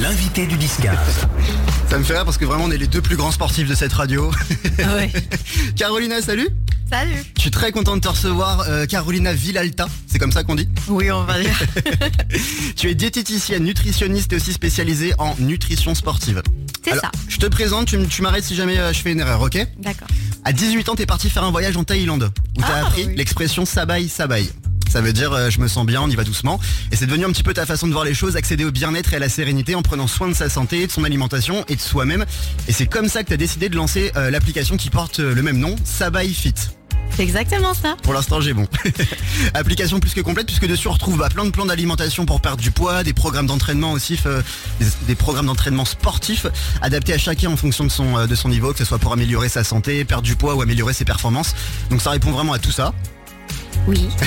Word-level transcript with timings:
L'invité 0.00 0.46
du 0.46 0.56
10-15. 0.56 0.90
Ça 1.90 1.98
me 1.98 2.02
fait 2.04 2.14
rire 2.14 2.24
parce 2.24 2.38
que 2.38 2.44
vraiment 2.44 2.64
on 2.64 2.70
est 2.70 2.78
les 2.78 2.86
deux 2.86 3.02
plus 3.02 3.16
grands 3.16 3.30
sportifs 3.30 3.68
de 3.68 3.74
cette 3.74 3.92
radio. 3.92 4.30
Ah 4.82 4.96
ouais. 4.96 5.10
Carolina, 5.76 6.20
salut 6.22 6.48
Salut. 6.90 7.22
Je 7.36 7.40
suis 7.42 7.50
très 7.50 7.72
content 7.72 7.96
de 7.96 8.00
te 8.00 8.08
recevoir. 8.08 8.64
euh, 8.68 8.84
Carolina 8.86 9.32
Villalta, 9.32 9.88
c'est 10.06 10.18
comme 10.18 10.32
ça 10.32 10.44
qu'on 10.44 10.54
dit 10.56 10.68
Oui, 10.88 11.10
on 11.10 11.24
va 11.24 11.40
dire. 11.40 11.58
Tu 12.76 12.90
es 12.90 12.94
diététicienne, 12.94 13.64
nutritionniste 13.64 14.32
et 14.32 14.36
aussi 14.36 14.52
spécialisée 14.52 15.12
en 15.18 15.34
nutrition 15.38 15.94
sportive. 15.94 16.42
C'est 16.84 16.94
ça. 16.98 17.10
Je 17.28 17.36
te 17.38 17.46
présente, 17.46 17.86
tu, 18.08 18.22
m'arrêtes 18.22 18.44
si 18.44 18.54
jamais 18.56 18.78
euh, 18.78 18.92
je 18.92 18.98
fais 19.00 19.12
une 19.12 19.20
erreur, 19.20 19.40
ok? 19.40 19.66
D'accord. 19.78 20.08
À 20.44 20.52
18 20.52 20.88
ans, 20.88 20.94
t'es 20.96 21.06
parti 21.06 21.30
faire 21.30 21.44
un 21.44 21.50
voyage 21.50 21.76
en 21.76 21.84
Thaïlande 21.84 22.30
où 22.58 22.60
t'as 22.60 22.80
Ah, 22.82 22.86
appris 22.86 23.04
oui. 23.06 23.14
l'expression 23.16 23.64
sabai 23.64 24.08
sabai. 24.08 24.50
Ça 24.92 25.00
veut 25.00 25.14
dire 25.14 25.32
euh, 25.32 25.48
je 25.48 25.58
me 25.58 25.68
sens 25.68 25.86
bien, 25.86 26.02
on 26.02 26.10
y 26.10 26.14
va 26.16 26.22
doucement. 26.22 26.60
Et 26.90 26.96
c'est 26.96 27.06
devenu 27.06 27.24
un 27.24 27.30
petit 27.30 27.42
peu 27.42 27.54
ta 27.54 27.64
façon 27.64 27.88
de 27.88 27.94
voir 27.94 28.04
les 28.04 28.12
choses, 28.12 28.36
accéder 28.36 28.66
au 28.66 28.70
bien-être 28.70 29.14
et 29.14 29.16
à 29.16 29.20
la 29.20 29.30
sérénité 29.30 29.74
en 29.74 29.80
prenant 29.80 30.06
soin 30.06 30.28
de 30.28 30.34
sa 30.34 30.50
santé, 30.50 30.86
de 30.86 30.92
son 30.92 31.02
alimentation 31.02 31.64
et 31.68 31.76
de 31.76 31.80
soi-même. 31.80 32.26
Et 32.68 32.72
c'est 32.72 32.84
comme 32.84 33.08
ça 33.08 33.24
que 33.24 33.30
t'as 33.30 33.38
décidé 33.38 33.70
de 33.70 33.76
lancer 33.76 34.12
euh, 34.16 34.30
l'application 34.30 34.76
qui 34.76 34.90
porte 34.90 35.20
euh, 35.20 35.34
le 35.34 35.40
même 35.40 35.58
nom, 35.58 35.76
Sabai 35.82 36.28
Fit. 36.28 36.52
C'est 37.16 37.22
exactement 37.22 37.74
ça. 37.74 37.96
Pour 38.02 38.12
l'instant, 38.12 38.40
j'ai 38.40 38.52
bon. 38.52 38.66
Application 39.54 39.98
plus 39.98 40.12
que 40.12 40.20
complète 40.20 40.46
puisque 40.46 40.66
dessus 40.66 40.88
on 40.88 40.92
retrouve 40.92 41.18
bah, 41.18 41.28
plein 41.32 41.44
de 41.44 41.50
plans 41.50 41.66
d'alimentation 41.66 42.24
pour 42.24 42.40
perdre 42.40 42.62
du 42.62 42.70
poids, 42.70 43.02
des 43.02 43.12
programmes 43.12 43.46
d'entraînement 43.46 43.92
aussi, 43.92 44.18
euh, 44.26 44.42
des, 44.80 44.86
des 45.06 45.14
programmes 45.14 45.46
d'entraînement 45.46 45.84
sportifs 45.84 46.46
adaptés 46.80 47.12
à 47.12 47.18
chacun 47.18 47.50
en 47.50 47.56
fonction 47.56 47.84
de 47.84 47.90
son, 47.90 48.18
euh, 48.18 48.26
de 48.26 48.34
son 48.34 48.48
niveau, 48.48 48.72
que 48.72 48.78
ce 48.78 48.84
soit 48.84 48.98
pour 48.98 49.12
améliorer 49.12 49.48
sa 49.48 49.64
santé, 49.64 50.04
perdre 50.04 50.24
du 50.24 50.36
poids 50.36 50.54
ou 50.54 50.62
améliorer 50.62 50.94
ses 50.94 51.04
performances. 51.04 51.54
Donc 51.90 52.00
ça 52.00 52.10
répond 52.10 52.30
vraiment 52.30 52.52
à 52.54 52.58
tout 52.58 52.72
ça. 52.72 52.92
Oui. 53.88 54.08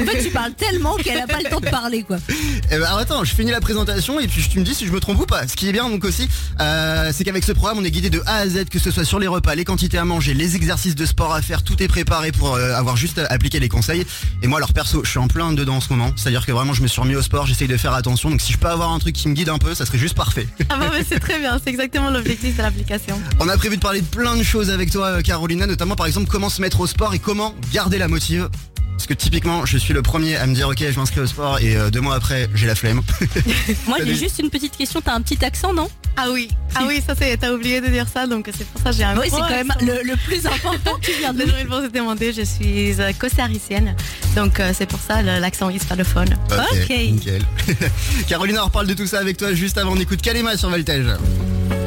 En 0.00 0.04
fait, 0.04 0.22
tu 0.22 0.30
parles 0.30 0.52
tellement 0.52 0.94
qu'elle 0.96 1.18
a 1.18 1.26
pas 1.26 1.38
le 1.38 1.50
temps 1.50 1.60
de 1.60 1.68
parler, 1.68 2.02
quoi. 2.02 2.18
Eh 2.28 2.78
ben, 2.78 2.84
alors 2.84 2.98
attends, 2.98 3.24
je 3.24 3.34
finis 3.34 3.50
la 3.50 3.60
présentation 3.60 4.20
et 4.20 4.28
puis 4.28 4.46
tu 4.48 4.60
me 4.60 4.64
dis 4.64 4.74
si 4.74 4.86
je 4.86 4.92
me 4.92 5.00
trompe 5.00 5.20
ou 5.20 5.26
pas. 5.26 5.46
Ce 5.48 5.56
qui 5.56 5.68
est 5.68 5.72
bien 5.72 5.88
donc 5.88 6.04
aussi, 6.04 6.28
euh, 6.60 7.10
c'est 7.12 7.24
qu'avec 7.24 7.44
ce 7.44 7.52
programme, 7.52 7.78
on 7.78 7.84
est 7.84 7.90
guidé 7.90 8.10
de 8.10 8.22
A 8.26 8.36
à 8.36 8.48
Z, 8.48 8.66
que 8.70 8.78
ce 8.78 8.90
soit 8.90 9.04
sur 9.04 9.18
les 9.18 9.26
repas, 9.26 9.54
les 9.54 9.64
quantités 9.64 9.98
à 9.98 10.04
manger, 10.04 10.34
les 10.34 10.56
exercices 10.56 10.94
de 10.94 11.06
sport 11.06 11.32
à 11.32 11.42
faire, 11.42 11.62
tout 11.62 11.82
est 11.82 11.88
préparé 11.88 12.32
pour 12.32 12.54
euh, 12.54 12.74
avoir 12.74 12.96
juste 12.96 13.18
à 13.18 13.26
appliquer 13.26 13.60
les 13.60 13.68
conseils. 13.68 14.06
Et 14.42 14.46
moi, 14.46 14.58
alors 14.58 14.72
perso, 14.72 15.02
je 15.04 15.10
suis 15.10 15.18
en 15.18 15.28
plein 15.28 15.52
dedans 15.52 15.76
en 15.76 15.80
ce 15.80 15.92
moment. 15.92 16.12
C'est-à-dire 16.16 16.44
que 16.46 16.52
vraiment, 16.52 16.72
je 16.72 16.82
me 16.82 16.86
suis 16.86 17.00
remis 17.00 17.16
au 17.16 17.22
sport, 17.22 17.46
j'essaye 17.46 17.68
de 17.68 17.76
faire 17.76 17.94
attention. 17.94 18.30
Donc 18.30 18.40
si 18.40 18.52
je 18.52 18.58
peux 18.58 18.68
avoir 18.68 18.92
un 18.92 18.98
truc 18.98 19.14
qui 19.14 19.28
me 19.28 19.34
guide 19.34 19.48
un 19.48 19.58
peu, 19.58 19.74
ça 19.74 19.86
serait 19.86 19.98
juste 19.98 20.16
parfait. 20.16 20.46
Ah 20.68 20.78
bah, 20.78 20.90
c'est 21.08 21.20
très 21.20 21.38
bien. 21.38 21.60
C'est 21.62 21.70
exactement 21.70 22.10
l'objectif 22.10 22.56
de 22.56 22.62
l'application. 22.62 23.20
On 23.40 23.48
a 23.48 23.56
prévu 23.56 23.76
de 23.76 23.82
parler 23.82 24.00
de 24.00 24.06
plein 24.06 24.36
de 24.36 24.42
choses 24.42 24.70
avec 24.70 24.90
toi, 24.90 25.06
euh, 25.06 25.22
Carolina, 25.22 25.66
notamment 25.66 25.96
par 25.96 26.06
exemple 26.06 26.28
comment 26.30 26.48
se 26.48 26.60
mettre 26.60 26.80
au 26.80 26.86
sport 26.86 27.14
et 27.14 27.18
comment 27.18 27.54
garder 27.72 27.98
la 27.98 28.08
motive. 28.08 28.48
Parce 28.96 29.06
que 29.06 29.14
typiquement, 29.14 29.66
je 29.66 29.76
suis 29.76 29.92
le 29.92 30.00
premier 30.02 30.36
à 30.36 30.46
me 30.46 30.54
dire 30.54 30.68
ok, 30.68 30.78
je 30.90 30.98
m'inscris 30.98 31.20
au 31.20 31.26
sport 31.26 31.58
et 31.60 31.76
euh, 31.76 31.90
deux 31.90 32.00
mois 32.00 32.14
après, 32.14 32.48
j'ai 32.54 32.66
la 32.66 32.74
flemme. 32.74 33.02
Moi, 33.86 33.98
j'ai 34.04 34.14
juste 34.14 34.38
une 34.38 34.48
petite 34.48 34.74
question. 34.76 35.00
T'as 35.02 35.12
un 35.14 35.20
petit 35.20 35.44
accent, 35.44 35.74
non? 35.74 35.88
Ah 36.16 36.28
oui. 36.32 36.48
Ah 36.74 36.84
oui, 36.88 37.02
ça 37.06 37.14
c'est. 37.16 37.36
T'as 37.36 37.52
oublié 37.52 37.82
de 37.82 37.88
dire 37.88 38.06
ça, 38.12 38.26
donc 38.26 38.48
c'est 38.56 38.66
pour 38.66 38.80
ça 38.80 38.90
que 38.90 38.96
j'ai 38.96 39.04
un 39.04 39.14
Oui, 39.18 39.26
c'est 39.30 39.36
quand 39.38 39.50
même 39.50 39.72
le, 39.82 40.02
le 40.02 40.16
plus 40.16 40.46
important. 40.46 40.98
Tu 41.02 41.10
viens 41.18 41.34
de 41.34 41.40
Les 41.44 41.46
gens 41.46 41.56
ils 41.60 41.66
vont 41.68 41.82
se 41.82 41.88
demander, 41.90 42.32
je 42.32 42.40
suis 42.42 42.98
euh, 43.00 43.12
costaricienne, 43.18 43.94
donc 44.34 44.58
euh, 44.60 44.72
c'est 44.76 44.86
pour 44.86 44.98
ça 45.00 45.20
le- 45.20 45.40
l'accent 45.40 45.68
hispanophone. 45.68 46.34
Ok. 46.50 46.88
Nickel. 46.88 47.42
Carolina, 48.28 48.62
on 48.62 48.66
reparle 48.66 48.86
de 48.86 48.94
tout 48.94 49.06
ça 49.06 49.18
avec 49.20 49.36
toi 49.36 49.52
juste 49.52 49.76
avant. 49.76 49.92
On 49.92 50.00
écoute 50.00 50.22
Kalema 50.22 50.56
sur 50.56 50.70
Voltage. 50.70 51.04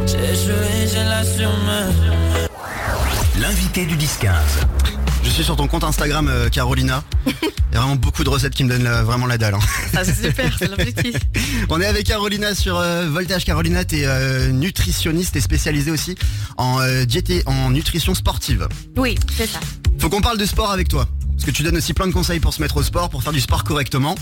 J'ai 0.06 0.14
joué, 0.36 0.88
j'ai 0.94 1.04
l'assumé. 1.04 1.50
L'invité 3.42 3.86
du 3.86 3.96
10-15. 3.96 4.08
Je 5.30 5.34
suis 5.36 5.44
sur 5.44 5.56
ton 5.56 5.68
compte 5.68 5.84
Instagram, 5.84 6.28
euh, 6.28 6.50
Carolina. 6.50 7.04
Il 7.26 7.34
y 7.74 7.78
a 7.78 7.82
vraiment 7.82 7.96
beaucoup 7.96 8.24
de 8.24 8.30
recettes 8.30 8.54
qui 8.56 8.64
me 8.64 8.70
donnent 8.70 8.84
la- 8.84 9.04
vraiment 9.04 9.26
la 9.28 9.38
dalle. 9.38 9.54
hein. 9.54 9.60
Ça 9.94 10.04
c'est 10.04 10.26
super, 10.28 10.56
c'est 10.58 10.68
l'objectif. 10.70 11.16
On 11.70 11.80
est 11.80 11.86
avec 11.86 12.08
Carolina 12.08 12.54
sur 12.56 12.78
euh, 12.78 13.08
Voltage. 13.10 13.46
Carolina, 13.46 13.86
t'es 13.86 14.02
euh, 14.06 14.50
nutritionniste 14.52 15.36
et 15.36 15.42
spécialisée 15.42 15.92
aussi 15.92 16.16
en 16.58 16.80
diété, 17.06 17.44
en 17.46 17.70
nutrition 17.70 18.16
sportive. 18.16 18.68
Oui, 18.98 19.18
c'est 19.38 19.48
ça. 19.48 19.60
Faut 20.00 20.10
qu'on 20.10 20.22
parle 20.22 20.38
de 20.40 20.46
sport 20.46 20.72
avec 20.72 20.88
toi. 20.90 21.08
Parce 21.34 21.46
que 21.46 21.52
tu 21.52 21.64
donnes 21.64 21.78
aussi 21.78 21.94
plein 21.94 22.08
de 22.08 22.12
conseils 22.12 22.40
pour 22.42 22.54
se 22.54 22.62
mettre 22.62 22.78
au 22.78 22.84
sport, 22.84 23.10
pour 23.10 23.24
faire 23.24 23.32
du 23.32 23.40
sport 23.40 23.64
correctement. 23.64 24.16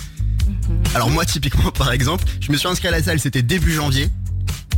Alors 0.93 1.09
moi, 1.09 1.25
typiquement, 1.25 1.71
par 1.77 1.91
exemple, 1.93 2.25
je 2.41 2.51
me 2.51 2.57
suis 2.57 2.67
inscrit 2.67 2.89
à 2.89 2.91
la 2.91 3.01
salle, 3.01 3.19
c'était 3.19 3.41
début 3.41 3.73
janvier. 3.73 4.09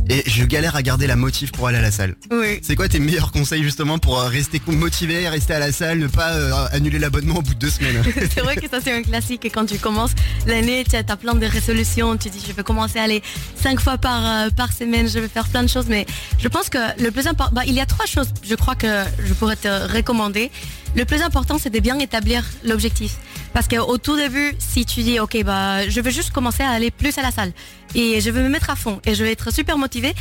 Et 0.08 0.22
je 0.26 0.44
galère 0.44 0.76
à 0.76 0.82
garder 0.82 1.06
la 1.06 1.16
motive 1.16 1.52
pour 1.52 1.68
aller 1.68 1.78
à 1.78 1.82
la 1.82 1.90
salle. 1.90 2.16
Oui. 2.30 2.58
C'est 2.62 2.74
quoi 2.74 2.88
tes 2.88 2.98
meilleurs 2.98 3.32
conseils 3.32 3.62
justement 3.62 3.98
pour 3.98 4.18
euh, 4.18 4.28
rester 4.28 4.60
motivé, 4.66 5.28
rester 5.28 5.54
à 5.54 5.58
la 5.58 5.72
salle, 5.72 5.98
ne 5.98 6.06
pas 6.06 6.32
euh, 6.32 6.52
annuler 6.72 6.98
l'abonnement 6.98 7.36
au 7.36 7.42
bout 7.42 7.54
de 7.54 7.58
deux 7.58 7.70
semaines? 7.70 8.02
C'est 8.34 8.40
vrai 8.40 8.56
que 8.56 8.68
ça 8.68 8.80
c'est 8.82 8.92
un 8.92 9.02
classique 9.02 9.44
et 9.44 9.50
quand 9.50 9.66
tu 9.66 9.78
commences 9.78 10.12
l'année, 10.46 10.84
tu 10.88 10.96
as 10.96 11.02
t'as 11.02 11.16
plein 11.16 11.34
de 11.34 11.46
résolutions, 11.46 12.16
tu 12.16 12.30
dis 12.30 12.42
je 12.46 12.52
vais 12.52 12.62
commencer 12.62 12.98
à 12.98 13.04
aller 13.04 13.22
cinq 13.56 13.80
fois 13.80 13.98
par, 13.98 14.46
euh, 14.46 14.50
par 14.50 14.72
semaine, 14.72 15.08
je 15.08 15.18
vais 15.18 15.28
faire 15.28 15.48
plein 15.48 15.62
de 15.62 15.68
choses, 15.68 15.86
mais 15.88 16.06
je 16.38 16.48
pense 16.48 16.68
que 16.68 16.78
le 17.02 17.10
plus 17.10 17.26
important, 17.26 17.52
bah, 17.54 17.62
il 17.66 17.74
y 17.74 17.80
a 17.80 17.86
trois 17.86 18.06
choses 18.06 18.28
je 18.42 18.54
crois 18.54 18.74
que 18.74 19.04
je 19.24 19.32
pourrais 19.34 19.56
te 19.56 19.68
recommander. 19.68 20.50
Le 20.96 21.04
plus 21.04 21.22
important 21.22 21.58
c'est 21.58 21.70
de 21.70 21.80
bien 21.80 21.98
établir 21.98 22.44
l'objectif. 22.64 23.16
Parce 23.52 23.68
qu'au 23.68 23.98
tout 23.98 24.16
début, 24.16 24.54
si 24.58 24.84
tu 24.84 25.02
dis 25.02 25.20
ok 25.20 25.42
bah 25.44 25.88
je 25.88 26.00
veux 26.00 26.10
juste 26.10 26.30
commencer 26.30 26.62
à 26.62 26.70
aller 26.70 26.90
plus 26.90 27.16
à 27.18 27.22
la 27.22 27.30
salle. 27.30 27.52
Et 27.94 28.20
je 28.20 28.30
veux 28.30 28.42
me 28.42 28.48
mettre 28.48 28.70
à 28.70 28.76
fond. 28.76 29.00
Et 29.04 29.14
je 29.14 29.24
vais 29.24 29.32
être 29.32 29.52
super 29.52 29.78
motivée, 29.78 30.14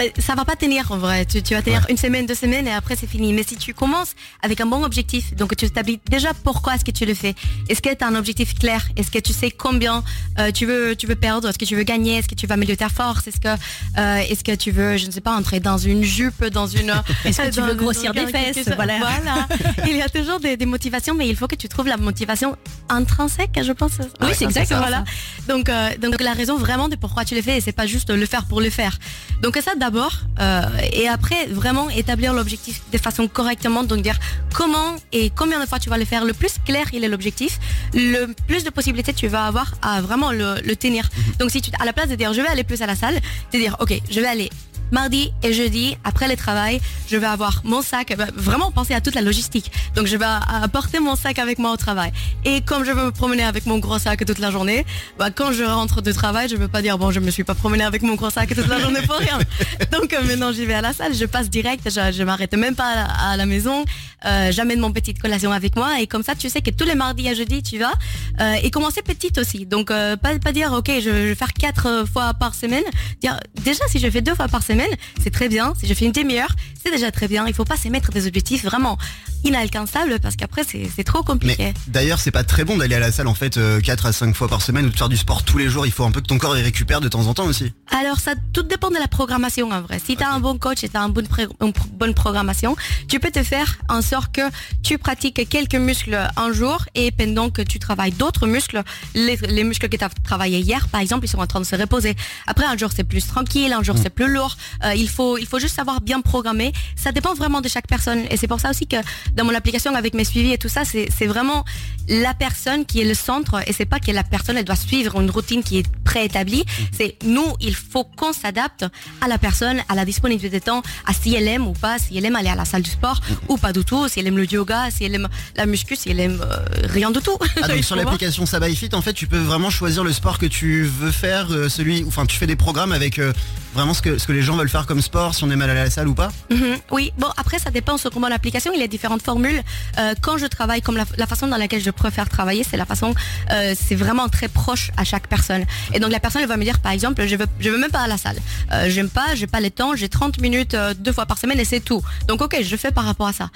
bah, 0.00 0.06
ça 0.18 0.34
va 0.34 0.46
pas 0.46 0.56
tenir 0.56 0.90
en 0.92 0.96
vrai. 0.96 1.26
Tu, 1.26 1.42
tu 1.42 1.52
vas 1.54 1.60
tenir 1.60 1.84
une 1.90 1.98
semaine, 1.98 2.24
deux 2.24 2.34
semaines 2.34 2.66
et 2.66 2.72
après 2.72 2.96
c'est 2.96 3.06
fini. 3.06 3.34
Mais 3.34 3.42
si 3.42 3.56
tu 3.56 3.74
commences 3.74 4.14
avec 4.42 4.60
un 4.62 4.66
bon 4.66 4.82
objectif, 4.82 5.34
donc 5.34 5.54
tu 5.56 5.66
établis 5.66 6.00
déjà 6.08 6.30
pourquoi 6.42 6.74
est-ce 6.74 6.86
que 6.86 6.90
tu 6.90 7.04
le 7.04 7.12
fais? 7.12 7.34
Est-ce 7.68 7.82
que 7.82 7.94
tu 7.94 8.02
as 8.02 8.06
un 8.06 8.14
objectif 8.14 8.58
clair? 8.58 8.82
Est-ce 8.96 9.10
que 9.10 9.18
tu 9.18 9.34
sais 9.34 9.50
combien 9.50 10.02
euh, 10.38 10.52
tu 10.52 10.64
veux 10.64 10.96
tu 10.96 11.06
veux 11.06 11.16
perdre? 11.16 11.48
Est-ce 11.48 11.58
que 11.58 11.66
tu 11.66 11.76
veux 11.76 11.82
gagner? 11.82 12.16
Est-ce 12.16 12.28
que 12.28 12.34
tu 12.34 12.46
veux 12.46 12.52
améliorer 12.52 12.78
ta 12.78 12.88
force? 12.88 13.26
Est-ce 13.26 13.40
que 13.40 13.48
euh, 13.48 14.16
est-ce 14.30 14.42
que 14.42 14.54
tu 14.54 14.70
veux 14.70 14.96
je 14.96 15.06
ne 15.06 15.10
sais 15.10 15.20
pas 15.20 15.36
entrer 15.36 15.60
dans 15.60 15.76
une 15.76 16.02
jupe, 16.02 16.44
dans 16.46 16.66
une 16.66 16.94
Est-ce 17.26 17.42
que 17.42 17.50
tu 17.50 17.60
veux 17.60 17.74
grossir 17.74 18.14
des 18.14 18.26
fesses? 18.26 18.68
Voilà. 18.74 18.98
Voilà. 19.10 19.46
Il 19.86 19.96
y 19.96 20.02
a 20.02 20.08
toujours 20.08 20.40
des, 20.40 20.56
des 20.56 20.66
motivations, 20.66 21.14
mais 21.14 21.28
il 21.28 21.36
faut 21.36 21.46
que 21.46 21.56
tu 21.56 21.68
trouves 21.68 21.88
la 21.88 21.96
motivation 21.96 22.56
intrinsèque, 22.88 23.58
je 23.62 23.72
pense. 23.72 23.92
Oui, 24.20 24.30
c'est 24.34 24.44
exactement 24.44 24.80
Voilà. 24.80 25.04
Donc, 25.48 25.68
euh, 25.68 25.90
donc 26.00 26.20
la 26.20 26.32
raison 26.32 26.56
vraiment 26.56 26.88
de 26.88 26.96
pourquoi 26.96 27.24
tu 27.24 27.34
le 27.34 27.42
fais, 27.42 27.58
et 27.58 27.60
c'est 27.60 27.72
pas 27.72 27.86
juste 27.86 28.10
le 28.10 28.26
faire 28.26 28.44
pour 28.46 28.60
le 28.60 28.70
faire. 28.70 28.98
Donc 29.42 29.56
ça 29.56 29.74
d'abord, 29.90 30.20
euh, 30.38 30.62
et 30.92 31.08
après 31.08 31.46
vraiment 31.46 31.90
établir 31.90 32.32
l'objectif 32.32 32.80
de 32.92 32.98
façon 32.98 33.26
correctement, 33.26 33.82
donc 33.82 34.02
dire 34.02 34.18
comment 34.54 34.94
et 35.10 35.30
combien 35.30 35.58
de 35.60 35.66
fois 35.66 35.80
tu 35.80 35.90
vas 35.90 35.98
le 35.98 36.04
faire. 36.04 36.24
Le 36.24 36.32
plus 36.32 36.54
clair 36.64 36.86
il 36.92 37.02
est 37.02 37.08
l'objectif, 37.08 37.58
le 37.92 38.26
plus 38.46 38.62
de 38.62 38.70
possibilités 38.70 39.12
tu 39.12 39.26
vas 39.26 39.46
avoir 39.46 39.74
à 39.82 40.00
vraiment 40.00 40.30
le, 40.30 40.54
le 40.64 40.76
tenir. 40.76 41.08
Donc 41.40 41.50
si 41.50 41.60
tu 41.60 41.70
à 41.80 41.84
la 41.84 41.92
place 41.92 42.08
de 42.08 42.14
dire 42.14 42.32
je 42.32 42.40
vais 42.40 42.48
aller 42.48 42.62
plus 42.62 42.82
à 42.82 42.86
la 42.86 42.94
salle, 42.94 43.18
de 43.52 43.58
dire 43.58 43.76
ok 43.80 43.92
je 44.08 44.20
vais 44.20 44.28
aller 44.28 44.48
mardi 44.92 45.32
et 45.42 45.52
jeudi 45.52 45.96
après 46.04 46.28
le 46.28 46.36
travail, 46.36 46.80
je 47.08 47.16
vais 47.16 47.26
avoir 47.26 47.62
mon 47.64 47.82
sac, 47.82 48.14
bah, 48.16 48.26
vraiment 48.34 48.70
penser 48.70 48.94
à 48.94 49.00
toute 49.00 49.14
la 49.14 49.20
logistique. 49.20 49.70
Donc 49.94 50.06
je 50.06 50.16
vais 50.16 50.26
apporter 50.62 51.00
mon 51.00 51.16
sac 51.16 51.38
avec 51.38 51.58
moi 51.58 51.72
au 51.72 51.76
travail. 51.76 52.12
Et 52.44 52.60
comme 52.60 52.84
je 52.84 52.92
veux 52.92 53.04
me 53.06 53.10
promener 53.10 53.42
avec 53.42 53.66
mon 53.66 53.78
gros 53.78 53.98
sac 53.98 54.24
toute 54.24 54.38
la 54.38 54.50
journée, 54.50 54.84
bah, 55.18 55.30
quand 55.30 55.52
je 55.52 55.64
rentre 55.64 56.02
de 56.02 56.12
travail, 56.12 56.48
je 56.48 56.56
veux 56.56 56.68
pas 56.68 56.82
dire 56.82 56.98
bon 56.98 57.10
je 57.10 57.20
me 57.20 57.30
suis 57.30 57.44
pas 57.44 57.54
promené 57.54 57.84
avec 57.84 58.02
mon 58.02 58.14
gros 58.14 58.30
sac 58.30 58.54
toute 58.54 58.68
la 58.68 58.78
journée 58.78 59.02
pour 59.02 59.16
rien. 59.16 59.38
Donc 59.92 60.12
euh, 60.12 60.22
maintenant 60.22 60.52
j'y 60.52 60.66
vais 60.66 60.74
à 60.74 60.80
la 60.80 60.92
salle, 60.92 61.14
je 61.14 61.24
passe 61.24 61.50
direct, 61.50 61.82
je, 61.84 62.12
je 62.12 62.22
m'arrête 62.22 62.54
même 62.54 62.74
pas 62.74 62.86
à 62.86 62.94
la, 62.94 63.04
à 63.32 63.36
la 63.36 63.46
maison, 63.46 63.84
euh, 64.26 64.52
j'amène 64.52 64.80
mon 64.80 64.92
petite 64.92 65.20
collation 65.20 65.52
avec 65.52 65.76
moi 65.76 66.00
et 66.00 66.06
comme 66.06 66.22
ça 66.22 66.34
tu 66.34 66.48
sais 66.48 66.60
que 66.60 66.70
tous 66.70 66.84
les 66.84 66.94
mardis 66.94 67.28
et 67.28 67.34
jeudi 67.34 67.62
tu 67.62 67.78
vas 67.78 67.92
euh, 68.40 68.54
et 68.62 68.70
commencer 68.70 69.02
petite 69.02 69.38
aussi. 69.38 69.66
Donc 69.66 69.90
euh, 69.90 70.16
pas, 70.16 70.38
pas 70.38 70.52
dire 70.52 70.72
ok 70.72 70.90
je, 70.96 71.00
je 71.00 71.10
vais 71.10 71.34
faire 71.34 71.52
quatre 71.52 71.86
euh, 71.86 72.06
fois 72.06 72.34
par 72.34 72.54
semaine, 72.54 72.84
dire 73.20 73.38
déjà 73.62 73.84
si 73.88 73.98
je 73.98 74.10
fais 74.10 74.20
deux 74.20 74.34
fois 74.34 74.48
par 74.48 74.62
semaine 74.62 74.79
c'est 75.22 75.30
très 75.30 75.48
bien, 75.48 75.72
si 75.78 75.86
je 75.86 75.94
fais 75.94 76.06
une 76.06 76.12
demi-heure 76.12 76.54
c'est 76.82 76.90
déjà 76.90 77.10
très 77.10 77.28
bien. 77.28 77.46
Il 77.46 77.54
faut 77.54 77.64
pas 77.64 77.76
se 77.76 77.88
mettre 77.88 78.10
des 78.10 78.26
objectifs 78.26 78.64
vraiment 78.64 78.96
inalcançables 79.44 80.18
parce 80.20 80.36
qu'après 80.36 80.64
c'est 80.64 80.88
c'est 80.94 81.04
trop 81.04 81.22
compliqué. 81.22 81.72
D'ailleurs, 81.86 82.18
c'est 82.20 82.30
pas 82.30 82.44
très 82.44 82.64
bon 82.64 82.76
d'aller 82.76 82.94
à 82.94 83.00
la 83.00 83.12
salle 83.12 83.26
en 83.26 83.34
fait 83.34 83.58
4 83.82 84.06
à 84.06 84.12
5 84.12 84.34
fois 84.34 84.48
par 84.48 84.62
semaine 84.62 84.86
ou 84.86 84.90
de 84.90 84.96
faire 84.96 85.08
du 85.08 85.16
sport 85.16 85.42
tous 85.42 85.58
les 85.58 85.68
jours. 85.68 85.86
Il 85.86 85.92
faut 85.92 86.04
un 86.04 86.10
peu 86.10 86.20
que 86.20 86.26
ton 86.26 86.38
corps 86.38 86.56
y 86.56 86.62
récupère 86.62 87.00
de 87.00 87.08
temps 87.08 87.26
en 87.26 87.34
temps 87.34 87.46
aussi. 87.46 87.72
Alors 87.90 88.18
ça 88.18 88.32
tout 88.52 88.62
dépend 88.62 88.90
de 88.90 88.96
la 88.96 89.08
programmation 89.08 89.70
en 89.70 89.82
vrai. 89.82 89.98
Si 90.04 90.16
tu 90.16 90.22
as 90.22 90.30
un 90.30 90.40
bon 90.40 90.58
coach 90.58 90.84
et 90.84 90.88
tu 90.88 90.96
as 90.96 91.00
une 91.00 91.12
bonne, 91.12 91.28
une 91.60 91.72
bonne 91.92 92.14
programmation, 92.14 92.76
tu 93.08 93.20
peux 93.20 93.30
te 93.30 93.42
faire 93.42 93.78
en 93.88 94.02
sorte 94.02 94.32
que 94.34 94.42
tu 94.82 94.98
pratiques 94.98 95.48
quelques 95.48 95.74
muscles 95.74 96.18
un 96.36 96.52
jour 96.52 96.84
et 96.94 97.10
pendant 97.10 97.50
que 97.50 97.62
tu 97.62 97.78
travailles 97.78 98.12
d'autres 98.12 98.46
muscles, 98.46 98.82
les, 99.14 99.36
les 99.36 99.64
muscles 99.64 99.88
que 99.88 99.96
tu 99.96 100.04
as 100.04 100.10
travaillé 100.24 100.60
hier 100.60 100.88
par 100.88 101.00
exemple, 101.00 101.26
ils 101.26 101.28
sont 101.28 101.38
en 101.38 101.46
train 101.46 101.60
de 101.60 101.66
se 101.66 101.76
reposer. 101.76 102.16
Après 102.46 102.64
un 102.64 102.76
jour 102.76 102.90
c'est 102.94 103.04
plus 103.04 103.26
tranquille, 103.26 103.72
un 103.72 103.82
jour 103.82 103.96
c'est 104.00 104.10
plus 104.10 104.32
lourd. 104.32 104.56
Euh, 104.84 104.94
il 104.94 105.08
faut 105.08 105.38
il 105.38 105.46
faut 105.46 105.58
juste 105.58 105.76
savoir 105.76 106.00
bien 106.00 106.20
programmer. 106.20 106.72
Ça 106.96 107.12
dépend 107.12 107.34
vraiment 107.34 107.60
de 107.60 107.68
chaque 107.68 107.86
personne 107.86 108.20
et 108.30 108.36
c'est 108.36 108.48
pour 108.48 108.60
ça 108.60 108.70
aussi 108.70 108.86
que 108.86 108.96
dans 109.34 109.44
mon 109.44 109.54
application 109.54 109.94
avec 109.94 110.14
mes 110.14 110.24
suivis 110.24 110.52
et 110.52 110.58
tout 110.58 110.68
ça, 110.68 110.84
c'est 110.84 111.08
c'est 111.16 111.26
vraiment 111.26 111.64
la 112.08 112.34
personne 112.34 112.84
qui 112.84 113.00
est 113.00 113.04
le 113.04 113.14
centre 113.14 113.62
et 113.68 113.72
c'est 113.72 113.84
pas 113.84 114.00
que 114.00 114.10
la 114.10 114.24
personne 114.24 114.56
elle 114.56 114.64
doit 114.64 114.76
suivre 114.76 115.20
une 115.20 115.30
routine 115.30 115.62
qui 115.62 115.78
est 115.78 115.86
préétablie. 116.04 116.64
C'est 116.92 117.16
nous, 117.24 117.54
il 117.60 117.74
faut 117.74 118.04
qu'on 118.04 118.32
s'adapte 118.32 118.84
à 119.20 119.28
la 119.28 119.38
personne, 119.38 119.80
à 119.88 119.94
la 119.94 120.04
disponibilité 120.04 120.58
de 120.58 120.64
temps, 120.64 120.82
à 121.06 121.12
si 121.12 121.34
elle 121.34 121.48
aime 121.48 121.66
ou 121.66 121.72
pas, 121.72 121.98
si 121.98 122.16
elle 122.16 122.24
aime 122.24 122.36
aller 122.36 122.48
à 122.48 122.54
la 122.54 122.64
salle 122.64 122.82
du 122.82 122.90
sport 122.90 123.20
ou 123.48 123.56
pas 123.56 123.72
du 123.72 123.84
tout, 123.84 124.08
si 124.08 124.20
elle 124.20 124.26
aime 124.26 124.36
le 124.36 124.50
yoga, 124.50 124.90
si 124.90 125.04
elle 125.04 125.14
aime 125.14 125.28
la 125.56 125.66
muscu, 125.66 125.96
si 125.96 126.10
elle 126.10 126.20
aime 126.20 126.40
euh, 126.42 126.56
rien 126.84 127.10
du 127.10 127.20
tout. 127.20 127.36
Ah, 127.62 127.68
donc 127.68 127.84
sur 127.90 127.96
l'application 127.96 128.46
Sabaifit, 128.46 128.90
en 128.92 129.02
fait, 129.02 129.12
tu 129.12 129.26
peux 129.26 129.38
vraiment 129.38 129.70
choisir 129.70 130.04
le 130.04 130.12
sport 130.12 130.38
que 130.38 130.46
tu 130.46 130.82
veux 130.84 131.10
faire, 131.10 131.50
euh, 131.50 131.68
celui, 131.68 132.04
enfin, 132.06 132.26
tu 132.26 132.36
fais 132.36 132.46
des 132.46 132.56
programmes 132.56 132.92
avec 132.92 133.18
euh, 133.18 133.32
vraiment 133.74 133.94
ce 133.94 134.02
que, 134.02 134.18
ce 134.18 134.26
que 134.26 134.32
les 134.32 134.42
gens 134.42 134.56
veulent 134.56 134.68
faire 134.68 134.86
comme 134.86 135.00
sport, 135.00 135.34
si 135.34 135.44
on 135.44 135.50
est 135.50 135.56
mal 135.56 135.70
à 135.70 135.74
la 135.74 135.90
salle 135.90 136.08
ou 136.08 136.14
pas. 136.14 136.32
Mhm, 136.50 136.76
Oui, 136.90 137.12
bon 137.18 137.28
après 137.36 137.58
ça 137.58 137.70
dépend 137.70 137.96
sur 137.98 138.10
comment 138.10 138.28
l'application, 138.28 138.72
il 138.74 138.80
y 138.80 138.82
a 138.82 138.86
différentes 138.88 139.22
formules. 139.22 139.62
Euh, 139.98 140.14
quand 140.20 140.38
je 140.38 140.46
travaille, 140.46 140.82
comme 140.82 140.96
la, 140.96 141.04
la 141.16 141.26
façon 141.26 141.46
dans 141.46 141.56
laquelle 141.56 141.82
je 141.82 141.90
préfère 141.90 142.28
travailler, 142.28 142.64
c'est 142.68 142.76
la 142.76 142.86
façon, 142.86 143.14
euh, 143.50 143.74
c'est 143.80 143.94
vraiment 143.94 144.28
très 144.28 144.48
proche 144.48 144.90
à 144.96 145.04
chaque 145.04 145.28
personne. 145.28 145.64
Et 145.94 146.00
donc 146.00 146.10
la 146.10 146.20
personne 146.20 146.42
elle 146.42 146.48
va 146.48 146.56
me 146.56 146.64
dire 146.64 146.80
par 146.80 146.92
exemple, 146.92 147.24
je 147.26 147.36
veux, 147.36 147.46
je 147.60 147.70
veux 147.70 147.78
même 147.78 147.90
pas 147.90 148.00
à 148.00 148.08
la 148.08 148.18
salle. 148.18 148.36
Euh, 148.72 148.88
J'aime 148.90 149.08
pas, 149.08 149.34
j'ai 149.34 149.46
pas 149.46 149.60
le 149.60 149.70
temps, 149.70 149.94
j'ai 149.94 150.08
30 150.08 150.40
minutes 150.40 150.74
euh, 150.74 150.94
deux 150.94 151.12
fois 151.12 151.26
par 151.26 151.38
semaine 151.38 151.60
et 151.60 151.64
c'est 151.64 151.80
tout. 151.80 152.02
Donc 152.26 152.42
ok, 152.42 152.56
je 152.62 152.76
fais 152.76 152.90
par 152.90 153.04
rapport 153.04 153.28
à 153.28 153.32
ça. 153.32 153.50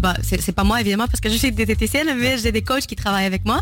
Bah 0.00 0.14
c'est 0.22 0.52
pas 0.52 0.64
moi 0.64 0.80
évidemment 0.80 1.06
parce 1.06 1.20
que 1.20 1.28
je 1.28 1.36
suis 1.36 1.52
diététicienne, 1.52 2.08
mais 2.18 2.38
j'ai 2.38 2.52
des 2.52 2.62
coachs 2.62 2.86
qui 2.86 2.96
travaillent 2.96 3.26
avec 3.26 3.44
moi, 3.44 3.60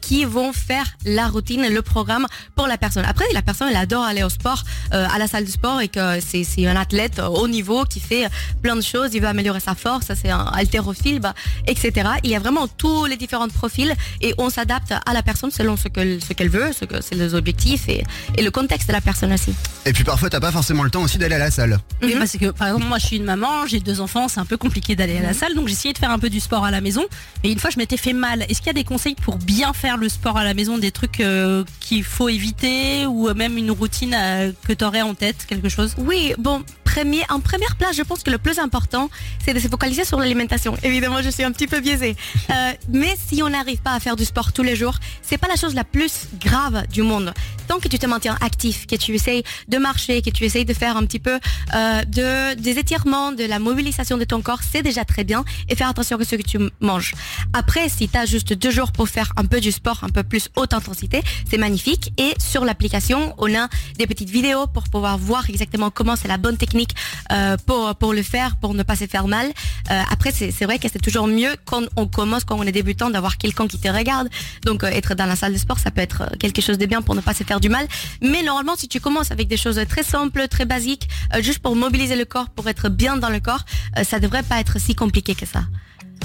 qui 0.00 0.24
vont 0.24 0.52
faire 0.52 0.86
la 1.04 1.28
routine, 1.28 1.66
le 1.68 1.82
programme 1.82 2.26
pour 2.56 2.66
la 2.66 2.78
personne. 2.78 3.04
Après 3.04 3.24
la 3.32 3.42
personne 3.42 3.68
elle 3.70 3.76
adore 3.76 4.04
aller 4.04 4.22
au 4.22 4.28
sport, 4.28 4.62
à 4.90 5.18
la 5.18 5.26
salle 5.26 5.33
de 5.42 5.50
sport 5.50 5.80
et 5.80 5.88
que 5.88 6.18
c'est 6.20 6.66
un 6.66 6.76
athlète 6.76 7.20
haut 7.20 7.48
niveau 7.48 7.84
qui 7.84 8.00
fait 8.00 8.28
plein 8.62 8.76
de 8.76 8.80
choses, 8.80 9.10
il 9.14 9.20
veut 9.20 9.28
améliorer 9.28 9.60
sa 9.60 9.74
force, 9.74 10.06
ça 10.06 10.14
c'est 10.14 10.30
un 10.30 10.46
haltérophile, 10.46 11.20
bah, 11.20 11.34
etc. 11.66 12.08
Il 12.22 12.30
y 12.30 12.36
a 12.36 12.38
vraiment 12.38 12.68
tous 12.68 13.06
les 13.06 13.16
différents 13.16 13.48
profils 13.48 13.94
et 14.20 14.34
on 14.38 14.50
s'adapte 14.50 14.92
à 14.92 15.12
la 15.12 15.22
personne 15.22 15.50
selon 15.50 15.76
ce 15.76 15.88
que 15.88 16.18
ce 16.20 16.32
qu'elle 16.32 16.48
veut, 16.50 16.72
ce 16.72 16.84
que 16.84 17.00
c'est 17.00 17.14
les 17.14 17.34
objectifs 17.34 17.88
et, 17.88 18.04
et 18.36 18.42
le 18.42 18.50
contexte 18.50 18.88
de 18.88 18.92
la 18.92 19.00
personne 19.00 19.32
aussi. 19.32 19.54
Et 19.86 19.92
puis 19.92 20.04
parfois, 20.04 20.30
t'as 20.30 20.40
pas 20.40 20.52
forcément 20.52 20.82
le 20.82 20.90
temps 20.90 21.02
aussi 21.02 21.18
d'aller 21.18 21.34
à 21.34 21.38
la 21.38 21.50
salle. 21.50 21.78
Oui, 22.02 22.14
parce 22.18 22.36
que 22.36 22.50
par 22.50 22.68
exemple, 22.68 22.86
moi 22.86 22.98
je 22.98 23.06
suis 23.06 23.16
une 23.16 23.24
maman, 23.24 23.66
j'ai 23.66 23.80
deux 23.80 24.00
enfants, 24.00 24.28
c'est 24.28 24.40
un 24.40 24.44
peu 24.44 24.56
compliqué 24.56 24.96
d'aller 24.96 25.18
à 25.18 25.22
la 25.22 25.32
salle, 25.32 25.54
donc 25.54 25.68
j'ai 25.68 25.74
essayé 25.74 25.92
de 25.94 25.98
faire 25.98 26.10
un 26.10 26.18
peu 26.18 26.30
du 26.30 26.40
sport 26.40 26.64
à 26.64 26.70
la 26.70 26.80
maison. 26.80 27.04
Et 27.42 27.52
une 27.52 27.58
fois, 27.58 27.70
je 27.70 27.78
m'étais 27.78 27.96
fait 27.96 28.12
mal. 28.12 28.42
Est-ce 28.42 28.58
qu'il 28.58 28.68
y 28.68 28.70
a 28.70 28.74
des 28.74 28.84
conseils 28.84 29.14
pour 29.14 29.36
bien 29.36 29.72
faire 29.72 29.96
le 29.96 30.08
sport 30.08 30.36
à 30.36 30.44
la 30.44 30.54
maison, 30.54 30.78
des 30.78 30.90
trucs 30.90 31.20
euh, 31.20 31.64
qu'il 31.80 32.04
faut 32.04 32.28
éviter 32.28 33.06
ou 33.06 33.32
même 33.34 33.58
une 33.58 33.70
routine 33.70 34.14
euh, 34.14 34.52
que 34.66 34.72
tu 34.72 34.84
aurais 34.84 35.02
en 35.02 35.14
tête, 35.14 35.23
quelque 35.32 35.68
chose? 35.68 35.94
Oui, 35.98 36.34
bon, 36.38 36.62
premier, 36.94 37.24
en 37.28 37.40
première 37.40 37.74
place, 37.74 37.96
je 37.96 38.02
pense 38.02 38.22
que 38.22 38.30
le 38.30 38.38
plus 38.38 38.58
important, 38.60 39.10
c'est 39.44 39.52
de 39.52 39.58
se 39.58 39.66
focaliser 39.66 40.04
sur 40.04 40.18
l'alimentation. 40.20 40.76
Évidemment, 40.84 41.22
je 41.22 41.30
suis 41.30 41.42
un 41.42 41.50
petit 41.50 41.66
peu 41.66 41.80
biaisée. 41.80 42.16
Euh, 42.50 42.72
mais 42.90 43.16
si 43.26 43.42
on 43.42 43.48
n'arrive 43.48 43.80
pas 43.80 43.94
à 43.94 44.00
faire 44.00 44.16
du 44.16 44.24
sport 44.24 44.52
tous 44.52 44.62
les 44.62 44.76
jours, 44.76 44.96
c'est 45.22 45.38
pas 45.38 45.48
la 45.48 45.56
chose 45.56 45.74
la 45.74 45.82
plus 45.82 46.28
grave 46.38 46.86
du 46.88 47.02
monde. 47.02 47.32
Tant 47.68 47.78
que 47.80 47.88
tu 47.88 47.98
te 47.98 48.06
maintiens 48.06 48.36
actif, 48.42 48.86
que 48.86 48.96
tu 48.96 49.14
essayes 49.14 49.42
de 49.66 49.78
marcher, 49.78 50.20
que 50.20 50.30
tu 50.30 50.44
essayes 50.44 50.66
de 50.66 50.74
faire 50.74 50.96
un 50.96 51.04
petit 51.06 51.18
peu 51.18 51.40
euh, 51.74 52.02
de, 52.04 52.54
des 52.54 52.78
étirements, 52.78 53.32
de 53.32 53.44
la 53.44 53.58
mobilisation 53.58 54.18
de 54.18 54.24
ton 54.24 54.42
corps, 54.42 54.60
c'est 54.70 54.82
déjà 54.82 55.04
très 55.06 55.24
bien. 55.24 55.42
Et 55.68 55.74
faire 55.74 55.88
attention 55.88 56.18
à 56.18 56.24
ce 56.24 56.36
que 56.36 56.42
tu 56.42 56.58
manges. 56.80 57.14
Après, 57.54 57.88
si 57.88 58.08
tu 58.08 58.18
as 58.18 58.26
juste 58.26 58.52
deux 58.52 58.70
jours 58.70 58.92
pour 58.92 59.08
faire 59.08 59.32
un 59.36 59.46
peu 59.46 59.60
du 59.60 59.72
sport, 59.72 60.04
un 60.04 60.10
peu 60.10 60.22
plus 60.22 60.50
haute 60.54 60.74
intensité, 60.74 61.22
c'est 61.50 61.58
magnifique. 61.58 62.12
Et 62.18 62.34
sur 62.38 62.64
l'application, 62.64 63.34
on 63.38 63.52
a 63.54 63.68
des 63.98 64.06
petites 64.06 64.30
vidéos 64.30 64.66
pour 64.66 64.84
pouvoir 64.84 65.16
voir 65.16 65.48
exactement 65.48 65.90
comment 65.90 66.14
c'est 66.14 66.28
la 66.28 66.36
bonne 66.36 66.58
technique 66.58 66.83
euh, 67.32 67.56
pour, 67.66 67.94
pour 67.96 68.12
le 68.12 68.22
faire, 68.22 68.56
pour 68.56 68.74
ne 68.74 68.82
pas 68.82 68.96
se 68.96 69.06
faire 69.06 69.28
mal. 69.28 69.46
Euh, 69.90 70.02
après, 70.10 70.32
c'est 70.32 70.64
vrai 70.64 70.78
que 70.78 70.88
c'est 70.90 71.00
toujours 71.00 71.26
mieux 71.26 71.54
quand 71.64 71.82
on 71.96 72.06
commence, 72.06 72.44
quand 72.44 72.56
on 72.58 72.62
est 72.64 72.72
débutant, 72.72 73.10
d'avoir 73.10 73.38
quelqu'un 73.38 73.66
qui 73.66 73.78
te 73.78 73.88
regarde. 73.88 74.28
Donc, 74.64 74.84
euh, 74.84 74.88
être 74.88 75.14
dans 75.14 75.26
la 75.26 75.36
salle 75.36 75.52
de 75.52 75.58
sport, 75.58 75.78
ça 75.78 75.90
peut 75.90 76.00
être 76.00 76.36
quelque 76.38 76.60
chose 76.60 76.78
de 76.78 76.86
bien 76.86 77.02
pour 77.02 77.14
ne 77.14 77.20
pas 77.20 77.34
se 77.34 77.44
faire 77.44 77.60
du 77.60 77.68
mal. 77.68 77.86
Mais 78.22 78.42
normalement, 78.42 78.76
si 78.76 78.88
tu 78.88 79.00
commences 79.00 79.30
avec 79.30 79.48
des 79.48 79.56
choses 79.56 79.80
très 79.88 80.02
simples, 80.02 80.48
très 80.48 80.64
basiques, 80.64 81.08
juste 81.40 81.60
pour 81.60 81.76
mobiliser 81.76 82.16
le 82.16 82.24
corps, 82.24 82.50
pour 82.50 82.68
être 82.68 82.88
bien 82.88 83.16
dans 83.16 83.30
le 83.30 83.40
corps, 83.40 83.64
ça 84.04 84.20
devrait 84.20 84.42
pas 84.42 84.60
être 84.60 84.80
si 84.80 84.94
compliqué 84.94 85.34
que 85.34 85.46
ça. 85.46 85.62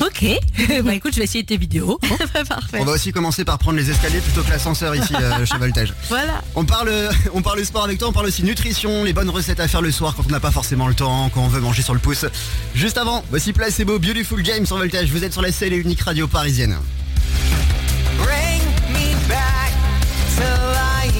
Ok, 0.01 0.25
bah 0.83 0.93
écoute, 0.93 1.13
je 1.13 1.17
vais 1.17 1.25
essayer 1.25 1.43
tes 1.43 1.57
vidéos. 1.57 1.99
Parfait. 2.47 2.79
On 2.79 2.85
va 2.85 2.93
aussi 2.93 3.11
commencer 3.11 3.43
par 3.43 3.59
prendre 3.59 3.77
les 3.77 3.89
escaliers 3.89 4.21
plutôt 4.21 4.43
que 4.43 4.49
l'ascenseur 4.49 4.95
ici 4.95 5.13
euh, 5.21 5.45
chez 5.45 5.57
Voltage. 5.57 5.93
Voilà. 6.07 6.41
On 6.55 6.65
parle, 6.65 6.91
on 7.33 7.41
parle 7.41 7.63
sport 7.65 7.83
avec 7.83 7.97
toi, 7.97 8.07
on 8.07 8.13
parle 8.13 8.27
aussi 8.27 8.43
nutrition, 8.43 9.03
les 9.03 9.13
bonnes 9.13 9.29
recettes 9.29 9.59
à 9.59 9.67
faire 9.67 9.81
le 9.81 9.91
soir 9.91 10.15
quand 10.15 10.23
on 10.27 10.31
n'a 10.31 10.39
pas 10.39 10.51
forcément 10.51 10.87
le 10.87 10.93
temps, 10.93 11.29
quand 11.33 11.41
on 11.41 11.47
veut 11.47 11.61
manger 11.61 11.81
sur 11.81 11.93
le 11.93 11.99
pouce. 11.99 12.25
Juste 12.75 12.97
avant, 12.97 13.23
voici 13.29 13.53
Placebo, 13.53 13.99
Beautiful 13.99 14.43
James 14.45 14.65
sur 14.65 14.77
Voltage. 14.77 15.11
Vous 15.11 15.23
êtes 15.23 15.33
sur 15.33 15.41
la 15.41 15.51
seule 15.51 15.73
et 15.73 15.77
unique 15.77 16.01
radio 16.01 16.27
parisienne. 16.27 16.77
Bring 18.17 18.61
me 18.93 19.15
back 19.27 19.73
to 20.37 20.43
life. 20.43 21.18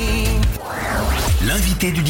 L'invité 1.50 1.92
du 1.92 2.04
10-15. 2.04 2.06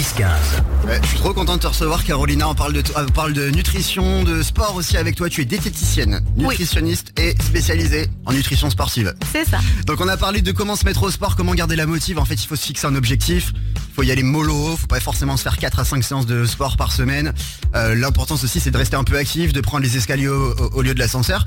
Ouais, 0.85 0.99
je 1.01 1.07
suis 1.07 1.17
trop 1.17 1.33
content 1.33 1.55
de 1.55 1.61
te 1.61 1.67
recevoir 1.67 2.03
Carolina, 2.03 2.49
on 2.49 2.55
parle 2.55 2.73
de, 2.73 2.83
on 2.97 3.05
parle 3.05 3.31
de 3.31 3.49
nutrition, 3.51 4.23
de 4.25 4.43
sport 4.43 4.75
aussi 4.75 4.97
avec 4.97 5.15
toi. 5.15 5.29
Tu 5.29 5.39
es 5.39 5.45
diététicienne, 5.45 6.19
nutritionniste 6.35 7.17
et 7.17 7.35
spécialisée 7.41 8.07
en 8.25 8.33
nutrition 8.33 8.69
sportive. 8.69 9.15
C'est 9.31 9.45
ça. 9.47 9.59
Donc 9.85 10.01
on 10.01 10.09
a 10.09 10.17
parlé 10.17 10.41
de 10.41 10.51
comment 10.51 10.75
se 10.75 10.83
mettre 10.83 11.03
au 11.03 11.09
sport, 11.09 11.37
comment 11.37 11.53
garder 11.53 11.77
la 11.77 11.85
motive. 11.85 12.19
En 12.19 12.25
fait, 12.25 12.33
il 12.35 12.47
faut 12.47 12.57
se 12.57 12.65
fixer 12.65 12.85
un 12.87 12.95
objectif. 12.95 13.53
Il 13.77 13.93
faut 13.95 14.03
y 14.03 14.11
aller 14.11 14.23
mollo. 14.23 14.75
Faut 14.75 14.87
pas 14.87 14.99
forcément 14.99 15.37
se 15.37 15.43
faire 15.43 15.57
4 15.57 15.79
à 15.79 15.85
5 15.85 16.03
séances 16.03 16.25
de 16.25 16.45
sport 16.45 16.75
par 16.75 16.91
semaine. 16.91 17.33
Euh, 17.75 17.95
L'importance 17.95 18.43
aussi, 18.43 18.59
c'est 18.59 18.71
de 18.71 18.77
rester 18.77 18.97
un 18.97 19.05
peu 19.05 19.15
actif, 19.17 19.53
de 19.53 19.61
prendre 19.61 19.83
les 19.85 19.95
escaliers 19.95 20.27
au, 20.27 20.51
au- 20.51 20.69
au 20.73 20.81
lieu 20.81 20.93
de 20.93 20.99
l'ascenseur. 20.99 21.45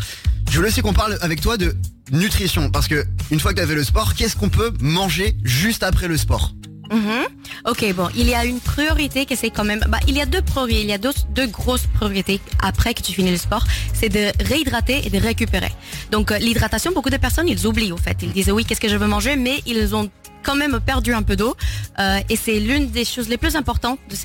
Je 0.50 0.56
voulais 0.56 0.68
aussi 0.70 0.80
qu'on 0.80 0.94
parle 0.94 1.18
avec 1.20 1.42
toi 1.42 1.58
de 1.58 1.76
nutrition. 2.10 2.70
Parce 2.70 2.88
que 2.88 3.04
une 3.30 3.38
fois 3.38 3.52
que 3.52 3.58
tu 3.58 3.62
as 3.64 3.66
fait 3.66 3.74
le 3.74 3.84
sport, 3.84 4.14
qu'est-ce 4.14 4.36
qu'on 4.36 4.48
peut 4.48 4.72
manger 4.80 5.36
juste 5.44 5.82
après 5.82 6.08
le 6.08 6.16
sport? 6.16 6.54
Mhm. 6.90 7.26
Ok, 7.68 7.94
bon, 7.94 8.08
il 8.16 8.28
y 8.28 8.34
a 8.34 8.44
une 8.44 8.60
priorité 8.60 9.24
que 9.24 9.36
c'est 9.36 9.50
quand 9.50 9.64
même. 9.64 9.84
Bah, 9.88 9.98
il 10.08 10.16
y 10.16 10.20
a 10.20 10.26
deux 10.26 10.42
priorités, 10.42 10.82
il 10.82 10.88
y 10.88 10.92
a 10.92 10.98
deux, 10.98 11.12
deux 11.30 11.46
grosses 11.46 11.86
priorités 11.94 12.40
après 12.62 12.92
que 12.94 13.02
tu 13.02 13.12
finis 13.12 13.30
le 13.30 13.36
sport, 13.36 13.64
c'est 13.94 14.08
de 14.08 14.32
réhydrater 14.44 15.06
et 15.06 15.10
de 15.10 15.18
récupérer. 15.18 15.72
Donc 16.10 16.32
euh, 16.32 16.38
l'hydratation, 16.38 16.92
beaucoup 16.92 17.10
de 17.10 17.16
personnes 17.16 17.48
ils 17.48 17.66
oublient 17.66 17.92
au 17.92 17.96
fait. 17.96 18.16
Ils 18.22 18.32
disent 18.32 18.50
oui, 18.50 18.64
qu'est-ce 18.64 18.80
que 18.80 18.88
je 18.88 18.96
veux 18.96 19.06
manger, 19.06 19.36
mais 19.36 19.62
ils 19.66 19.94
ont 19.94 20.10
quand 20.42 20.56
même 20.56 20.80
perdu 20.80 21.14
un 21.14 21.22
peu 21.22 21.36
d'eau. 21.36 21.56
Euh, 21.98 22.20
et 22.28 22.36
c'est 22.36 22.58
l'une 22.58 22.90
des 22.90 23.04
choses 23.04 23.28
les 23.28 23.38
plus 23.38 23.56
importantes, 23.56 24.00
de 24.10 24.16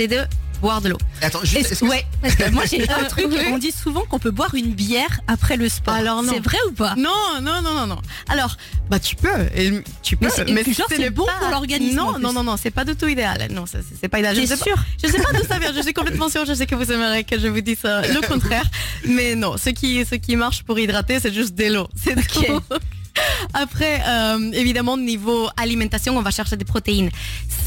boire 0.60 0.82
de 0.82 0.90
l'eau. 0.90 0.98
Attends, 1.22 1.40
juste, 1.44 1.58
Est-ce- 1.58 1.72
est-ce 1.74 1.80
que- 1.82 1.86
ouais, 1.90 2.06
parce 2.22 2.36
que 2.36 2.50
moi 2.52 2.64
j'ai 2.66 2.88
un 2.90 3.04
truc, 3.06 3.28
on 3.52 3.58
dit 3.58 3.72
souvent 3.72 4.02
qu'on 4.06 4.20
peut 4.20 4.32
boire 4.32 4.54
une 4.56 4.74
bière 4.74 5.20
après 5.28 5.58
le 5.58 5.70
sport. 5.70 5.94
Alors 5.94 6.24
non. 6.24 6.34
C'est 6.34 6.40
vrai 6.44 6.58
ou 6.68 6.72
pas? 6.72 6.96
Non, 6.96 7.10
non, 7.42 7.62
non, 7.62 7.74
non, 7.74 7.88
non. 7.88 8.00
Alors, 8.30 8.58
bah 8.90 9.00
tu 9.00 9.16
peux, 9.16 9.28
et 9.56 9.82
tu 10.04 10.16
peux, 10.18 10.26
Mais 10.26 10.32
c'est- 10.32 10.50
et 10.50 10.54
puis 10.64 10.74
genre, 10.74 10.88
ce 10.90 10.96
c'est 10.96 11.10
bon 11.10 11.26
pour 11.40 11.50
l'organisme, 11.50 12.00
en 12.00 12.06
Non, 12.06 12.14
plus. 12.14 12.24
non, 12.24 12.34
non, 12.34 12.44
non, 12.44 12.58
c'est 12.58 12.72
pas 12.72 12.86
du 12.86 12.96
tout 12.96 13.08
idéal. 13.08 13.48
Non, 13.52 13.66
c'est 13.66 13.80
c'est 14.00 14.08
pas 14.08 14.20
idéal. 14.20 14.36
Je 14.36 14.42
T'es 14.42 14.48
sais 14.48 14.58
pas- 14.58 14.64
sûr? 14.64 14.76
Je 15.04 15.08
sais 15.12 15.22
pas 15.22 15.32
d'où 15.34 15.44
ça 15.48 15.60
vient. 15.60 15.74
Je 15.76 15.82
suis 15.82 15.94
complètement 15.94 16.30
sûre. 16.30 16.46
Je 16.46 16.54
sais 16.54 16.66
que 16.66 16.76
vous 16.76 16.92
aimeriez 16.92 17.24
que 17.24 17.40
je 17.40 17.48
vous 17.48 17.62
dise 17.62 17.78
euh, 17.86 18.02
le 18.14 18.26
contraire, 18.28 18.66
mais 19.06 19.36
non. 19.36 19.58
Ce 19.58 19.70
qui, 19.70 20.06
ce 20.06 20.16
qui 20.16 20.36
marche 20.36 20.64
pour 20.64 20.78
hydrater, 20.80 21.20
c'est 21.20 21.34
juste 21.34 21.56
de 21.56 21.66
l'eau. 21.74 21.88
C'est 21.96 22.16
tout. 22.28 22.42
Après, 23.54 24.02
euh, 24.08 24.52
évidemment, 24.54 24.98
niveau 24.98 25.48
alimentation, 25.58 26.18
on 26.18 26.22
va 26.22 26.32
chercher 26.32 26.58
des 26.58 26.66
protéines. 26.66 27.10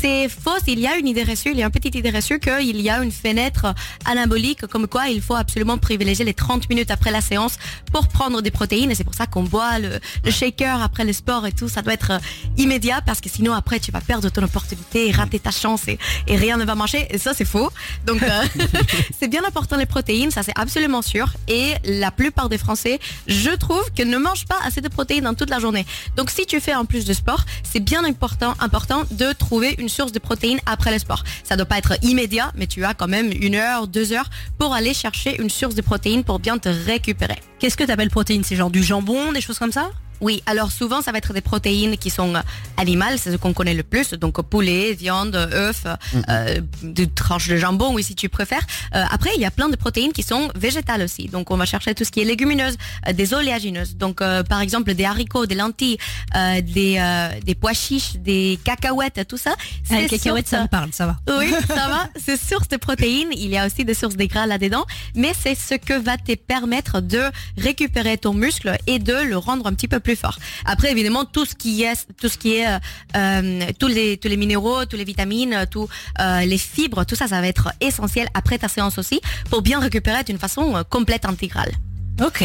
C'est 0.01 0.29
faux. 0.29 0.51
Il 0.67 0.81
y 0.81 0.87
a 0.87 0.97
une 0.97 1.09
idée 1.09 1.25
reçue, 1.25 1.51
il 1.51 1.59
y 1.59 1.63
a 1.63 1.67
une 1.67 1.73
petite 1.73 1.95
idée 1.95 2.11
reçue 2.11 2.39
qu'il 2.39 2.81
y 2.81 2.91
a 2.91 3.03
une 3.03 3.13
fenêtre 3.13 3.75
anabolique, 4.05 4.67
comme 4.67 4.87
quoi 4.87 5.09
il 5.09 5.21
faut 5.21 5.35
absolument 5.35 5.79
privilégier 5.79 6.25
les 6.25 6.35
30 6.35 6.69
minutes 6.69 6.91
après 6.91 7.11
la 7.11 7.21
séance 7.21 7.59
pour 7.93 8.09
prendre 8.09 8.41
des 8.41 8.51
protéines. 8.51 8.91
Et 8.91 8.95
c'est 8.95 9.05
pour 9.05 9.15
ça 9.15 9.27
qu'on 9.27 9.43
boit 9.43 9.79
le, 9.79 9.99
le 10.25 10.31
shaker 10.31 10.83
après 10.83 11.05
le 11.05 11.13
sport 11.13 11.47
et 11.47 11.53
tout. 11.53 11.69
Ça 11.69 11.83
doit 11.83 11.93
être 11.93 12.13
euh, 12.13 12.19
immédiat 12.57 13.01
parce 13.05 13.21
que 13.21 13.29
sinon 13.29 13.53
après 13.53 13.81
tu 13.81 13.91
vas 13.91 14.01
perdre 14.01 14.29
ton 14.31 14.43
opportunité, 14.43 15.11
rater 15.11 15.39
ta 15.39 15.51
chance 15.51 15.89
et, 15.89 15.99
et 16.27 16.37
rien 16.37 16.57
ne 16.57 16.65
va 16.65 16.75
marcher. 16.75 17.07
Et 17.11 17.19
ça 17.19 17.35
c'est 17.35 17.45
faux. 17.45 17.71
Donc 18.07 18.23
euh, 18.23 18.29
c'est 19.19 19.29
bien 19.29 19.45
important 19.45 19.77
les 19.77 19.87
protéines, 19.87 20.31
ça 20.31 20.43
c'est 20.43 20.57
absolument 20.57 21.03
sûr. 21.03 21.33
Et 21.49 21.75
la 21.85 22.11
plupart 22.11 22.49
des 22.49 22.59
Français, 22.59 22.99
je 23.27 23.51
trouve, 23.51 23.91
que 23.97 24.03
ne 24.03 24.19
mangent 24.19 24.47
pas 24.47 24.59
assez 24.65 24.81
de 24.81 24.89
protéines 24.89 25.25
dans 25.25 25.35
la 25.49 25.59
journée. 25.59 25.87
Donc 26.17 26.31
si 26.31 26.45
tu 26.45 26.61
fais 26.61 26.75
en 26.75 26.85
plus 26.85 27.07
de 27.07 27.15
sport, 27.15 27.45
c'est 27.63 27.81
bien 27.81 28.05
important, 28.05 28.55
important 28.61 29.05
de 29.11 29.33
trouver 29.33 29.75
une 29.79 29.89
source 29.89 30.13
de 30.13 30.19
protéines 30.19 30.61
après 30.67 30.93
le 30.93 30.99
sport. 30.99 31.25
Ça 31.45 31.57
doit 31.57 31.65
pas 31.65 31.79
être 31.79 31.95
immédiat, 32.03 32.53
mais 32.57 32.67
tu 32.67 32.85
as 32.85 32.93
quand 32.93 33.09
même 33.09 33.33
une 33.33 33.55
heure, 33.55 33.87
deux 33.87 34.13
heures 34.13 34.29
pour 34.59 34.75
aller 34.75 34.93
chercher 34.93 35.41
une 35.41 35.49
source 35.49 35.75
de 35.75 35.81
protéines 35.81 36.25
pour 36.25 36.39
bien 36.39 36.59
te 36.59 36.69
récupérer. 36.69 37.39
Qu'est-ce 37.59 37.77
que 37.77 37.85
t'appelles 37.85 38.11
protéines? 38.11 38.45
C'est 38.45 38.57
genre 38.57 38.71
du 38.71 38.83
jambon, 38.83 39.33
des 39.33 39.41
choses 39.41 39.59
comme 39.59 39.73
ça? 39.73 39.91
Oui, 40.21 40.43
alors 40.47 40.71
souvent 40.71 41.03
ça 41.03 41.13
va 41.13 41.19
être 41.19 41.33
des 41.33 41.41
protéines 41.41 41.97
qui 41.97 42.11
sont 42.11 42.35
euh, 42.35 42.41
animales, 42.77 43.19
c'est 43.19 43.33
ce 43.33 43.37
qu'on 43.37 43.53
connaît 43.53 43.75
le 43.75 43.83
plus, 43.83 44.11
donc 44.15 44.41
poulet, 44.43 44.93
viande, 44.95 45.35
œufs, 45.37 45.85
euh, 46.29 46.61
des 46.83 47.07
tranches 47.09 47.49
de 47.49 47.57
jambon, 47.57 47.93
oui 47.95 48.03
si 48.05 48.15
tu 48.15 48.29
préfères. 48.29 48.67
Euh, 48.95 49.05
après, 49.11 49.31
il 49.37 49.41
y 49.41 49.45
a 49.45 49.51
plein 49.51 49.69
de 49.69 49.77
protéines 49.77 50.13
qui 50.13 50.23
sont 50.23 50.49
végétales 50.55 51.03
aussi, 51.03 51.29
donc 51.29 51.51
on 51.51 51.57
va 51.57 51.65
chercher 51.65 51.95
tout 51.95 52.05
ce 52.05 52.11
qui 52.11 52.21
est 52.21 52.25
légumineuse, 52.25 52.77
euh, 53.09 53.13
des 53.13 53.35
oléagineuses, 53.35 53.97
donc 53.97 54.21
euh, 54.21 54.43
par 54.43 54.61
exemple 54.61 54.95
des 54.95 55.05
haricots, 55.05 55.47
des 55.47 55.55
lentilles, 55.55 55.99
euh, 56.37 56.61
des, 56.61 56.97
euh, 56.99 57.29
des 57.45 57.55
pois 57.55 57.73
chiches, 57.73 58.15
des 58.17 58.59
cacahuètes, 58.65 59.27
tout 59.29 59.37
ça. 59.39 59.55
Ah, 59.91 59.95
les 59.95 60.09
c'est 60.09 60.19
cacahuètes, 60.19 60.49
source- 60.49 60.51
ça 60.59 60.63
me 60.63 60.69
parle, 60.69 60.91
ça 60.93 61.07
va. 61.07 61.17
oui, 61.39 61.51
ça 61.69 61.89
va. 61.89 62.09
C'est 62.25 62.37
source 62.41 62.69
de 62.69 62.77
protéines. 62.77 63.29
Il 63.33 63.49
y 63.49 63.57
a 63.57 63.67
aussi 63.67 63.85
des 63.85 63.95
sources 63.95 64.17
de 64.17 64.25
gras 64.25 64.47
là-dedans. 64.47 64.85
Mais 65.15 65.33
c'est 65.39 65.55
ce 65.55 65.75
que 65.75 65.95
va 65.95 66.17
te 66.17 66.35
permettre 66.35 67.01
de 67.01 67.23
récupérer 67.57 68.19
ton 68.19 68.35
muscle 68.35 68.77
et 68.87 68.99
de 68.99 69.15
le 69.15 69.37
rendre 69.37 69.67
un 69.67 69.73
petit 69.75 69.89
peu 69.89 70.01
plus 70.01 70.10
fort. 70.17 70.39
Après, 70.65 70.91
évidemment, 70.91 71.25
tout 71.25 71.45
ce 71.45 71.55
qui 71.55 71.83
est, 71.83 72.07
tout 72.21 72.29
ce 72.29 72.39
qui 72.39 72.55
est, 72.57 72.67
euh, 72.67 72.79
euh, 73.17 73.67
tous 73.79 73.89
les, 73.89 74.17
tous 74.17 74.29
les 74.29 74.37
minéraux, 74.37 74.85
tous 74.87 74.97
les 74.97 75.05
vitamines, 75.05 75.67
tous 75.71 75.89
euh, 76.21 76.41
les 76.41 76.59
fibres, 76.59 77.05
tout 77.05 77.15
ça, 77.17 77.27
ça 77.29 77.41
va 77.41 77.47
être 77.49 77.73
essentiel 77.81 78.29
après 78.35 78.59
ta 78.59 78.69
séance 78.69 78.99
aussi 78.99 79.21
pour 79.51 79.63
bien 79.63 79.81
récupérer 79.81 80.23
d'une 80.25 80.39
façon 80.39 80.83
complète, 80.91 81.25
intégrale. 81.25 81.73
Ok. 82.25 82.45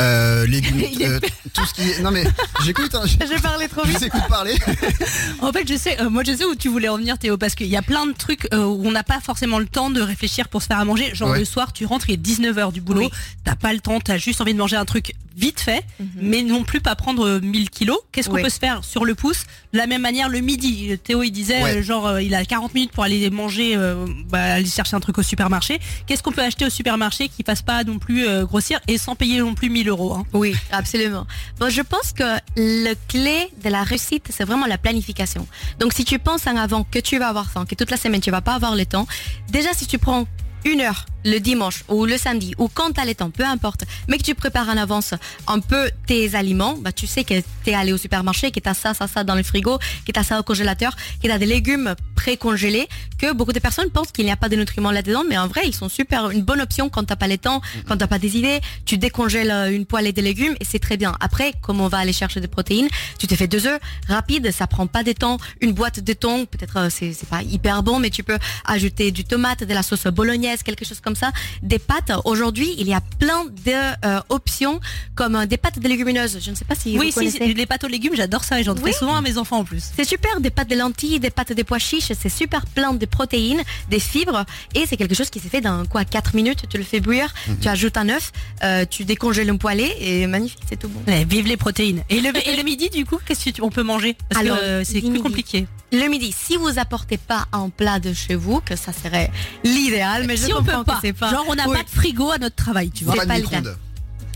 Euh, 0.00 0.46
légumes, 0.46 0.80
euh, 1.00 1.18
tout 1.52 1.64
ce 1.66 1.74
qui 1.74 1.82
est... 1.82 2.00
Non 2.02 2.12
mais, 2.12 2.22
j'écoute, 2.64 2.94
hein, 2.94 3.02
je, 3.04 3.16
J'ai 3.26 3.40
parlé 3.42 3.66
trop 3.66 3.82
vite. 3.84 4.00
écoute 4.00 4.22
parler. 4.28 4.54
En 5.40 5.52
fait, 5.52 5.66
je 5.68 5.76
sais, 5.76 6.00
euh, 6.00 6.08
moi 6.08 6.22
je 6.24 6.36
sais 6.36 6.44
où 6.44 6.54
tu 6.54 6.68
voulais 6.68 6.88
en 6.88 6.98
venir 6.98 7.18
Théo, 7.18 7.36
parce 7.36 7.56
qu'il 7.56 7.66
y 7.66 7.76
a 7.76 7.82
plein 7.82 8.06
de 8.06 8.12
trucs 8.12 8.46
où 8.52 8.56
on 8.86 8.92
n'a 8.92 9.02
pas 9.02 9.18
forcément 9.20 9.58
le 9.58 9.66
temps 9.66 9.90
de 9.90 10.00
réfléchir 10.00 10.48
pour 10.48 10.62
se 10.62 10.68
faire 10.68 10.78
à 10.78 10.84
manger. 10.84 11.12
Genre 11.16 11.30
Ouais. 11.30 11.40
le 11.40 11.44
soir, 11.44 11.72
tu 11.72 11.84
rentres, 11.84 12.08
il 12.10 12.14
est 12.14 12.16
19h 12.16 12.72
du 12.72 12.80
boulot, 12.80 13.00
Oui. 13.02 13.10
t'as 13.44 13.56
pas 13.56 13.72
le 13.72 13.80
temps, 13.80 13.98
t'as 13.98 14.18
juste 14.18 14.40
envie 14.40 14.52
de 14.54 14.58
manger 14.58 14.76
un 14.76 14.84
truc 14.84 15.14
vite 15.38 15.60
fait, 15.60 15.84
mais 16.16 16.42
non 16.42 16.64
plus 16.64 16.80
pas 16.80 16.96
prendre 16.96 17.24
euh, 17.24 17.40
1000 17.40 17.70
kilos. 17.70 17.98
Qu'est-ce 18.10 18.28
qu'on 18.28 18.34
Oui. 18.34 18.42
peut 18.42 18.48
se 18.50 18.58
faire 18.58 18.82
sur 18.82 19.04
le 19.04 19.14
pouce? 19.14 19.44
De 19.72 19.78
la 19.78 19.86
même 19.86 20.02
manière, 20.02 20.28
le 20.28 20.40
midi, 20.40 20.98
Théo 21.04 21.22
il 21.22 21.30
disait, 21.30 21.62
Ouais. 21.62 21.76
euh, 21.76 21.82
genre 21.82 22.06
euh, 22.08 22.22
il 22.22 22.34
a 22.34 22.44
40 22.44 22.74
minutes 22.74 22.90
pour 22.90 23.04
aller 23.04 23.30
manger, 23.30 23.74
euh, 23.76 24.04
bah, 24.28 24.54
aller 24.54 24.66
chercher 24.66 24.96
un 24.96 25.00
truc 25.00 25.16
au 25.18 25.22
supermarché. 25.22 25.78
Qu'est-ce 26.06 26.22
qu'on 26.24 26.32
peut 26.32 26.42
acheter 26.42 26.64
au 26.66 26.70
supermarché 26.70 27.28
qui 27.28 27.44
fasse 27.44 27.62
pas 27.62 27.84
non 27.84 27.98
plus 28.00 28.26
euh, 28.26 28.44
grossir 28.46 28.80
et 28.88 28.98
sans 28.98 29.14
payer 29.14 29.38
non 29.38 29.54
plus 29.54 29.70
1000 29.70 29.88
euros 29.88 30.12
hein? 30.14 30.26
Oui, 30.32 30.54
absolument. 30.72 31.26
Bon, 31.60 31.70
je 31.70 31.82
pense 31.82 32.12
que 32.12 32.24
le 32.56 32.94
clé 33.06 33.48
de 33.62 33.68
la 33.70 33.84
réussite, 33.84 34.26
c'est 34.30 34.44
vraiment 34.44 34.66
la 34.66 34.78
planification. 34.78 35.46
Donc, 35.78 35.92
si 35.92 36.04
tu 36.04 36.18
penses 36.18 36.46
en 36.48 36.56
avant 36.56 36.82
que 36.84 36.98
tu 36.98 37.18
vas 37.18 37.28
avoir 37.28 37.50
faim, 37.50 37.64
que 37.64 37.74
toute 37.76 37.90
la 37.92 37.96
semaine 37.96 38.20
tu 38.20 38.30
vas 38.32 38.40
pas 38.40 38.54
avoir 38.54 38.74
le 38.74 38.84
temps, 38.86 39.06
déjà 39.50 39.72
si 39.72 39.86
tu 39.86 39.98
prends 39.98 40.26
une 40.68 40.80
heure 40.82 41.06
le 41.24 41.38
dimanche 41.40 41.84
ou 41.88 42.06
le 42.06 42.16
samedi 42.16 42.54
ou 42.58 42.68
quand 42.72 42.92
tu 42.92 43.00
as 43.00 43.04
le 43.04 43.14
temps, 43.14 43.30
peu 43.30 43.44
importe, 43.44 43.84
mais 44.08 44.18
que 44.18 44.22
tu 44.22 44.34
prépares 44.34 44.68
en 44.68 44.76
avance 44.76 45.14
un 45.46 45.60
peu 45.60 45.90
tes 46.06 46.34
aliments, 46.34 46.76
bah 46.78 46.92
tu 46.92 47.06
sais 47.06 47.24
que 47.24 47.34
tu 47.64 47.70
es 47.70 47.74
allé 47.74 47.92
au 47.92 47.98
supermarché, 47.98 48.50
que 48.50 48.60
tu 48.60 48.68
as 48.68 48.74
ça, 48.74 48.94
ça, 48.94 49.06
ça 49.06 49.24
dans 49.24 49.34
le 49.34 49.42
frigo, 49.42 49.78
que 50.06 50.12
tu 50.12 50.18
as 50.18 50.22
ça 50.22 50.38
au 50.38 50.42
congélateur, 50.42 50.94
que 50.96 51.26
tu 51.26 51.30
as 51.30 51.38
des 51.38 51.46
légumes 51.46 51.94
pré-congelés, 52.14 52.88
que 53.18 53.32
beaucoup 53.32 53.52
de 53.52 53.58
personnes 53.58 53.90
pensent 53.90 54.12
qu'il 54.12 54.24
n'y 54.24 54.30
a 54.30 54.36
pas 54.36 54.48
de 54.48 54.56
nutriments 54.56 54.90
là-dedans, 54.90 55.24
mais 55.28 55.36
en 55.36 55.48
vrai, 55.48 55.62
ils 55.66 55.74
sont 55.74 55.88
super, 55.88 56.30
une 56.30 56.42
bonne 56.42 56.60
option 56.60 56.88
quand 56.88 57.04
t'as 57.04 57.16
pas 57.16 57.28
le 57.28 57.38
temps, 57.38 57.60
quand 57.86 57.96
t'as 57.96 58.06
pas 58.06 58.18
des 58.18 58.36
idées, 58.36 58.60
tu 58.84 58.96
décongèles 58.96 59.50
euh, 59.50 59.74
une 59.74 59.86
poêlée 59.86 60.12
de 60.12 60.22
légumes 60.22 60.54
et 60.60 60.64
c'est 60.64 60.78
très 60.78 60.96
bien. 60.96 61.16
Après, 61.20 61.52
comme 61.62 61.80
on 61.80 61.88
va 61.88 61.98
aller 61.98 62.12
chercher 62.12 62.40
des 62.40 62.48
protéines, 62.48 62.88
tu 63.18 63.26
te 63.26 63.34
fais 63.34 63.48
deux 63.48 63.66
œufs, 63.66 63.80
rapide, 64.08 64.50
ça 64.52 64.66
prend 64.66 64.86
pas 64.86 65.02
de 65.02 65.12
temps, 65.12 65.38
une 65.60 65.72
boîte 65.72 66.00
de 66.00 66.12
thon, 66.12 66.46
peut-être 66.46 66.76
euh, 66.76 66.88
c'est 66.90 67.12
c'est 67.12 67.28
pas 67.28 67.42
hyper 67.42 67.82
bon, 67.82 67.98
mais 67.98 68.10
tu 68.10 68.22
peux 68.22 68.38
ajouter 68.64 69.10
du 69.10 69.24
tomate, 69.24 69.64
de 69.64 69.74
la 69.74 69.82
sauce 69.82 70.04
bolognaise, 70.04 70.57
quelque 70.62 70.84
chose 70.84 71.00
comme 71.00 71.16
ça, 71.16 71.32
des 71.62 71.78
pâtes. 71.78 72.12
Aujourd'hui, 72.24 72.74
il 72.78 72.86
y 72.88 72.94
a 72.94 73.00
plein 73.18 73.44
de 73.44 73.72
euh, 74.06 74.20
options 74.28 74.80
comme 75.14 75.36
euh, 75.36 75.46
des 75.46 75.56
pâtes 75.56 75.78
de 75.78 75.88
légumineuses. 75.88 76.38
Je 76.42 76.50
ne 76.50 76.54
sais 76.56 76.64
pas 76.64 76.74
si 76.74 76.98
Oui, 76.98 77.12
vous 77.14 77.28
si, 77.30 77.38
les 77.54 77.66
pâtes 77.66 77.84
aux 77.84 77.88
légumes, 77.88 78.14
j'adore 78.16 78.44
ça 78.44 78.60
et 78.60 78.64
j'en 78.64 78.74
Oui. 78.74 78.92
fais 78.92 78.98
souvent 78.98 79.16
à 79.16 79.20
mes 79.20 79.38
enfants 79.38 79.58
en 79.58 79.64
plus. 79.64 79.82
C'est 79.96 80.04
super, 80.06 80.40
des 80.40 80.50
pâtes 80.50 80.68
de 80.70 80.76
lentilles, 80.76 81.20
des 81.20 81.30
pâtes 81.30 81.52
de 81.52 81.62
pois 81.62 81.78
chiches, 81.78 82.12
c'est 82.18 82.28
super 82.28 82.64
plein 82.66 82.92
de 82.92 83.06
protéines, 83.06 83.62
des 83.90 84.00
fibres, 84.00 84.44
et 84.74 84.86
c'est 84.86 84.96
quelque 84.96 85.14
chose 85.14 85.30
qui 85.30 85.40
s'est 85.40 85.48
fait 85.48 85.60
dans 85.60 85.84
quoi 85.86 86.04
4 86.04 86.34
minutes, 86.34 86.64
tu 86.68 86.78
le 86.78 86.84
fais 86.84 87.00
bouillir, 87.00 87.32
tu 87.60 87.68
ajoutes 87.68 87.96
un 87.96 88.08
œuf, 88.08 88.32
euh, 88.62 88.84
tu 88.88 89.04
décongèles 89.04 89.50
un 89.50 89.56
poêlé, 89.56 89.92
et 90.00 90.26
magnifique, 90.26 90.60
c'est 90.68 90.78
tout 90.78 90.88
bon. 90.88 91.00
Ouais, 91.10 91.24
vive 91.24 91.46
les 91.46 91.56
protéines. 91.56 92.02
Et 92.10 92.20
le, 92.20 92.30
et 92.48 92.56
le 92.56 92.62
midi, 92.62 92.88
du 92.90 93.04
coup, 93.04 93.18
qu'est-ce 93.24 93.50
qu'on 93.60 93.70
peut 93.70 93.82
manger? 93.82 94.16
Parce 94.28 94.42
Alors, 94.44 94.58
que 94.58 94.62
euh, 94.64 94.84
c'est 94.84 95.00
plus 95.00 95.10
midi. 95.10 95.22
compliqué. 95.22 95.66
Le 95.90 96.06
midi, 96.08 96.34
si 96.38 96.56
vous 96.56 96.78
apportez 96.78 97.16
pas 97.16 97.46
un 97.52 97.70
plat 97.70 97.98
de 97.98 98.12
chez 98.12 98.34
vous, 98.34 98.60
que 98.60 98.76
ça 98.76 98.92
serait 98.92 99.30
l'idéal, 99.64 100.24
mais 100.26 100.36
si 100.46 100.54
on 100.54 100.62
peut 100.62 100.72
pas, 100.84 100.94
que 100.94 101.00
c'est 101.02 101.12
pas. 101.12 101.30
genre 101.30 101.44
on 101.48 101.54
n'a 101.54 101.68
Oui. 101.68 101.76
pas 101.76 101.82
de 101.82 101.88
frigo 101.88 102.30
à 102.30 102.38
notre 102.38 102.56
travail, 102.56 102.90
tu 102.90 103.04
vois. 103.04 103.14
C'est 103.14 103.26
Pas 103.26 103.38
de 103.38 103.44
pas 103.44 103.56
le 103.58 103.62
cas. 103.62 103.70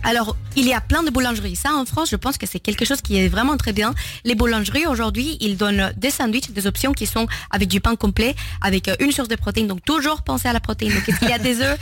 Alors, 0.05 0.37
il 0.57 0.67
y 0.67 0.73
a 0.75 0.81
plein 0.81 1.03
de 1.03 1.11
boulangeries. 1.11 1.57
Ça, 1.57 1.73
en 1.75 1.85
France, 1.85 2.11
je 2.11 2.17
pense 2.17 2.37
que 2.39 2.47
c'est 2.47 2.61
quelque 2.61 2.85
chose 2.85 3.01
qui 3.01 3.17
est 3.17 3.29
vraiment 3.29 3.57
très 3.57 3.73
bien. 3.73 3.95
Les 4.25 4.35
boulangeries, 4.35 4.87
aujourd'hui, 4.87 5.37
ils 5.41 5.57
donnent 5.57 5.93
des 5.97 6.11
sandwichs, 6.11 6.51
des 6.51 6.67
options 6.67 6.93
qui 6.93 7.07
sont 7.07 7.27
avec 7.51 7.69
du 7.69 7.81
pain 7.81 7.95
complet, 7.97 8.35
avec 8.61 8.89
euh, 8.89 8.97
une 9.01 9.13
source 9.13 9.29
de 9.29 9.37
protéines. 9.37 9.67
Donc, 9.69 9.85
toujours 9.85 10.23
penser 10.23 10.49
à 10.49 10.53
la 10.53 10.61
protéine. 10.61 10.93
Donc, 10.95 11.09
est-ce 11.09 11.19
qu'il 11.19 11.29
y 11.29 11.33
a 11.33 11.39
des 11.39 11.61
œufs 11.63 11.79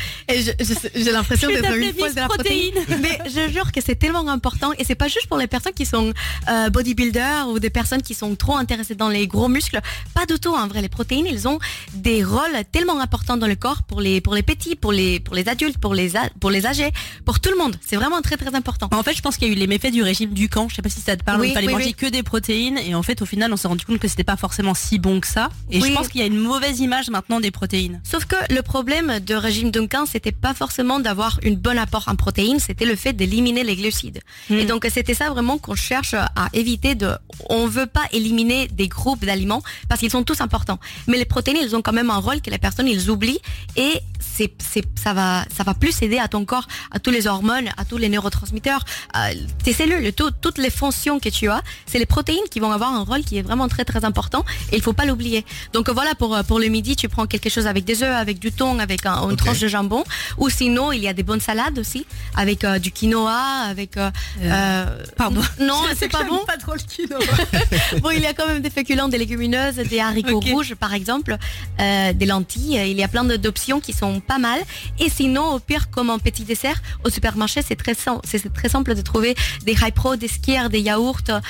j'ai 0.94 1.12
l'impression 1.12 1.48
d'être 1.48 1.74
une 1.74 1.92
folle 1.94 2.10
de 2.14 2.16
la 2.20 2.28
protéine. 2.28 2.74
Mais 3.02 3.18
je 3.26 3.52
jure 3.52 3.72
que 3.72 3.80
c'est 3.80 3.96
tellement 3.96 4.26
important. 4.28 4.72
Et 4.78 4.84
c'est 4.84 4.94
pas 4.94 5.08
juste 5.08 5.26
pour 5.26 5.38
les 5.38 5.46
personnes 5.46 5.72
qui 5.72 5.86
sont 5.86 6.12
euh, 6.48 6.70
bodybuilders 6.70 7.48
ou 7.48 7.58
des 7.58 7.70
personnes 7.70 8.02
qui 8.02 8.14
sont 8.14 8.34
trop 8.36 8.56
intéressées 8.56 8.94
dans 8.94 9.08
les 9.08 9.26
gros 9.26 9.48
muscles. 9.48 9.80
Pas 10.14 10.26
du 10.26 10.38
tout, 10.38 10.54
en 10.54 10.66
vrai. 10.68 10.82
Les 10.82 10.88
protéines, 10.88 11.26
ils 11.26 11.48
ont 11.48 11.58
des 11.94 12.22
rôles 12.24 12.40
tellement 12.72 13.00
importants 13.00 13.36
dans 13.36 13.46
le 13.46 13.56
corps 13.56 13.82
pour 13.82 14.00
les, 14.00 14.20
pour 14.20 14.34
les 14.34 14.42
petits, 14.42 14.76
pour 14.76 14.92
les, 14.92 15.20
pour 15.20 15.34
les 15.34 15.48
adultes, 15.48 15.78
pour 15.78 15.94
les, 15.94 16.16
a- 16.16 16.30
pour 16.40 16.50
les 16.50 16.66
âgés, 16.66 16.90
pour 17.24 17.40
tout 17.40 17.50
le 17.50 17.56
monde. 17.56 17.76
C'est 17.86 17.96
vraiment 17.96 18.09
très, 18.22 18.36
très 18.36 18.54
important. 18.54 18.88
En 18.92 19.02
fait, 19.02 19.14
je 19.14 19.22
pense 19.22 19.36
qu'il 19.36 19.48
y 19.48 19.50
a 19.50 19.54
eu 19.54 19.56
les 19.56 19.66
méfaits 19.66 19.92
du 19.92 20.02
régime 20.02 20.32
du 20.32 20.48
camp. 20.48 20.68
Je 20.68 20.76
sais 20.76 20.82
pas 20.82 20.88
si 20.88 21.00
ça 21.00 21.16
te 21.16 21.24
parle. 21.24 21.40
Oui, 21.40 21.48
il 21.48 21.54
fallait 21.54 21.68
oui, 21.68 21.72
manger 21.72 21.86
oui. 21.86 21.94
que 21.94 22.06
des 22.06 22.22
protéines. 22.22 22.78
Et 22.78 22.94
en 22.94 23.02
fait, 23.02 23.22
au 23.22 23.26
final, 23.26 23.52
on 23.52 23.56
s'est 23.56 23.68
rendu 23.68 23.84
compte 23.84 23.98
que 23.98 24.08
c'était 24.08 24.24
pas 24.24 24.36
forcément 24.36 24.74
si 24.74 24.98
bon 24.98 25.20
que 25.20 25.26
ça. 25.26 25.48
Et 25.70 25.80
je 25.80 25.92
pense 25.92 26.08
qu'il 26.08 26.20
y 26.20 26.24
a 26.24 26.26
une 26.26 26.38
mauvaise 26.38 26.80
image 26.80 27.10
maintenant 27.10 27.40
des 27.40 27.50
protéines. 27.50 28.00
Sauf 28.04 28.24
que 28.24 28.36
le 28.52 28.62
problème 28.62 29.20
de 29.20 29.34
régime 29.34 29.70
Duncan, 29.70 30.04
c'était 30.06 30.32
pas 30.32 30.54
forcément 30.54 31.00
d'avoir 31.00 31.38
une 31.42 31.56
bonne 31.56 31.78
apport 31.78 32.04
en 32.08 32.16
protéines, 32.16 32.60
c'était 32.60 32.84
le 32.84 32.96
fait 32.96 33.12
d'éliminer 33.12 33.64
les 33.64 33.76
glucides. 33.76 34.20
Mm. 34.48 34.54
Et 34.54 34.64
donc 34.64 34.86
c'était 34.90 35.14
ça 35.14 35.30
vraiment 35.30 35.58
qu'on 35.58 35.74
cherche 35.74 36.14
à 36.14 36.48
éviter 36.52 36.94
de. 36.94 37.10
On 37.48 37.66
veut 37.66 37.86
pas 37.86 38.04
éliminer 38.12 38.68
des 38.68 38.88
groupes 38.88 39.24
d'aliments 39.24 39.62
parce 39.88 40.00
qu'ils 40.00 40.10
sont 40.10 40.22
tous 40.22 40.40
importants. 40.40 40.78
Mais 41.06 41.18
les 41.18 41.24
protéines, 41.24 41.58
ils 41.62 41.76
ont 41.76 41.82
quand 41.82 41.92
même 41.92 42.10
un 42.10 42.18
rôle 42.18 42.40
que 42.40 42.50
les 42.50 42.58
personnes 42.58 42.88
ils 42.88 43.10
oublient 43.10 43.40
et 43.76 44.00
c'est 44.20 44.50
ça 44.96 45.12
va 45.12 45.44
ça 45.54 45.64
va 45.64 45.74
plus 45.74 46.02
aider 46.02 46.18
à 46.18 46.28
ton 46.28 46.44
corps, 46.44 46.66
à 46.90 46.98
tous 46.98 47.10
les 47.10 47.26
hormones, 47.26 47.68
à 47.76 47.84
tous 47.84 47.98
les 48.00 48.08
neurotransmetteurs, 48.08 48.84
à 49.12 49.30
tes 49.64 49.72
cellules, 49.72 50.12
tout- 50.12 50.30
toutes 50.40 50.58
les 50.58 50.70
fonctions 50.70 51.20
que 51.20 51.28
tu 51.28 51.48
as. 51.48 51.62
C'est 51.86 51.98
les 51.98 52.06
protéines 52.06 52.48
qui 52.50 52.60
vont 52.60 52.72
avoir 52.72 52.92
un 52.92 53.02
rôle 53.04 53.22
qui 53.22 53.38
est 53.38 53.42
vraiment 53.42 53.68
très 53.68 53.84
très 53.84 54.04
important 54.04 54.44
et 54.72 54.76
il 54.76 54.82
faut 54.82 54.92
pas 54.92 55.04
l'oublier. 55.04 55.44
Donc 55.72 55.88
voilà 55.90 56.14
pour 56.14 56.34
euh, 56.34 56.42
pour 56.42 56.58
le 56.58 56.66
midi, 56.68 56.96
tu 56.96 57.08
prends 57.08 57.26
quelque 57.26 57.48
chose 57.50 57.66
avec 57.66 57.84
des 57.84 58.02
œufs, 58.02 58.14
avec 58.16 58.38
du 58.38 58.52
thon, 58.52 58.78
avec 58.78 59.06
un- 59.06 59.28
une 59.30 59.36
tranche 59.36 59.60
de 59.60 59.68
jambon, 59.68 60.04
ou 60.38 60.48
sinon 60.48 60.92
il 60.92 61.02
y 61.02 61.08
a 61.08 61.12
des 61.12 61.22
bonnes 61.22 61.40
salades 61.40 61.78
aussi 61.78 62.06
avec 62.36 62.64
euh, 62.64 62.78
du 62.78 62.90
quinoa, 62.92 63.38
avec 63.68 63.96
euh, 63.96 64.10
euh, 64.42 64.86
Pardon. 65.16 65.42
non 65.60 65.80
c'est 65.96 66.08
pas 66.08 66.24
bon. 66.24 66.38
pas 66.46 66.56
trop 66.56 66.72
le 66.74 66.80
kino. 66.80 67.16
Bon, 68.02 68.10
il 68.10 68.20
y 68.20 68.26
a 68.26 68.32
quand 68.34 68.46
même 68.46 68.60
des 68.62 68.70
féculents, 68.70 69.08
des 69.08 69.18
légumineuses, 69.18 69.76
des 69.76 70.00
haricots 70.00 70.40
rouges 70.40 70.74
par 70.74 70.94
exemple, 70.94 71.36
euh, 71.80 72.12
des 72.12 72.26
lentilles. 72.26 72.80
Il 72.90 72.96
y 72.96 73.02
a 73.02 73.08
plein 73.08 73.24
d'options 73.24 73.80
qui 73.80 73.92
sont 73.92 74.20
pas 74.20 74.38
mal. 74.38 74.60
Et 74.98 75.10
sinon, 75.10 75.54
au 75.54 75.58
pire, 75.58 75.90
comme 75.90 76.10
un 76.10 76.18
petit 76.18 76.44
dessert, 76.44 76.80
au 77.04 77.10
supermarché, 77.10 77.62
c'est 77.66 77.76
très, 77.76 77.89
sim- 77.94 78.20
c'est 78.24 78.38
c'est 78.38 78.52
très 78.52 78.68
simple 78.68 78.94
de 78.94 79.02
trouver 79.02 79.34
des 79.64 79.72
high 79.72 79.92
pro, 79.94 80.16
des 80.16 80.28
skiers, 80.28 80.68
des 80.70 80.80
yaourts. 80.80 81.20
Ah 81.28 81.40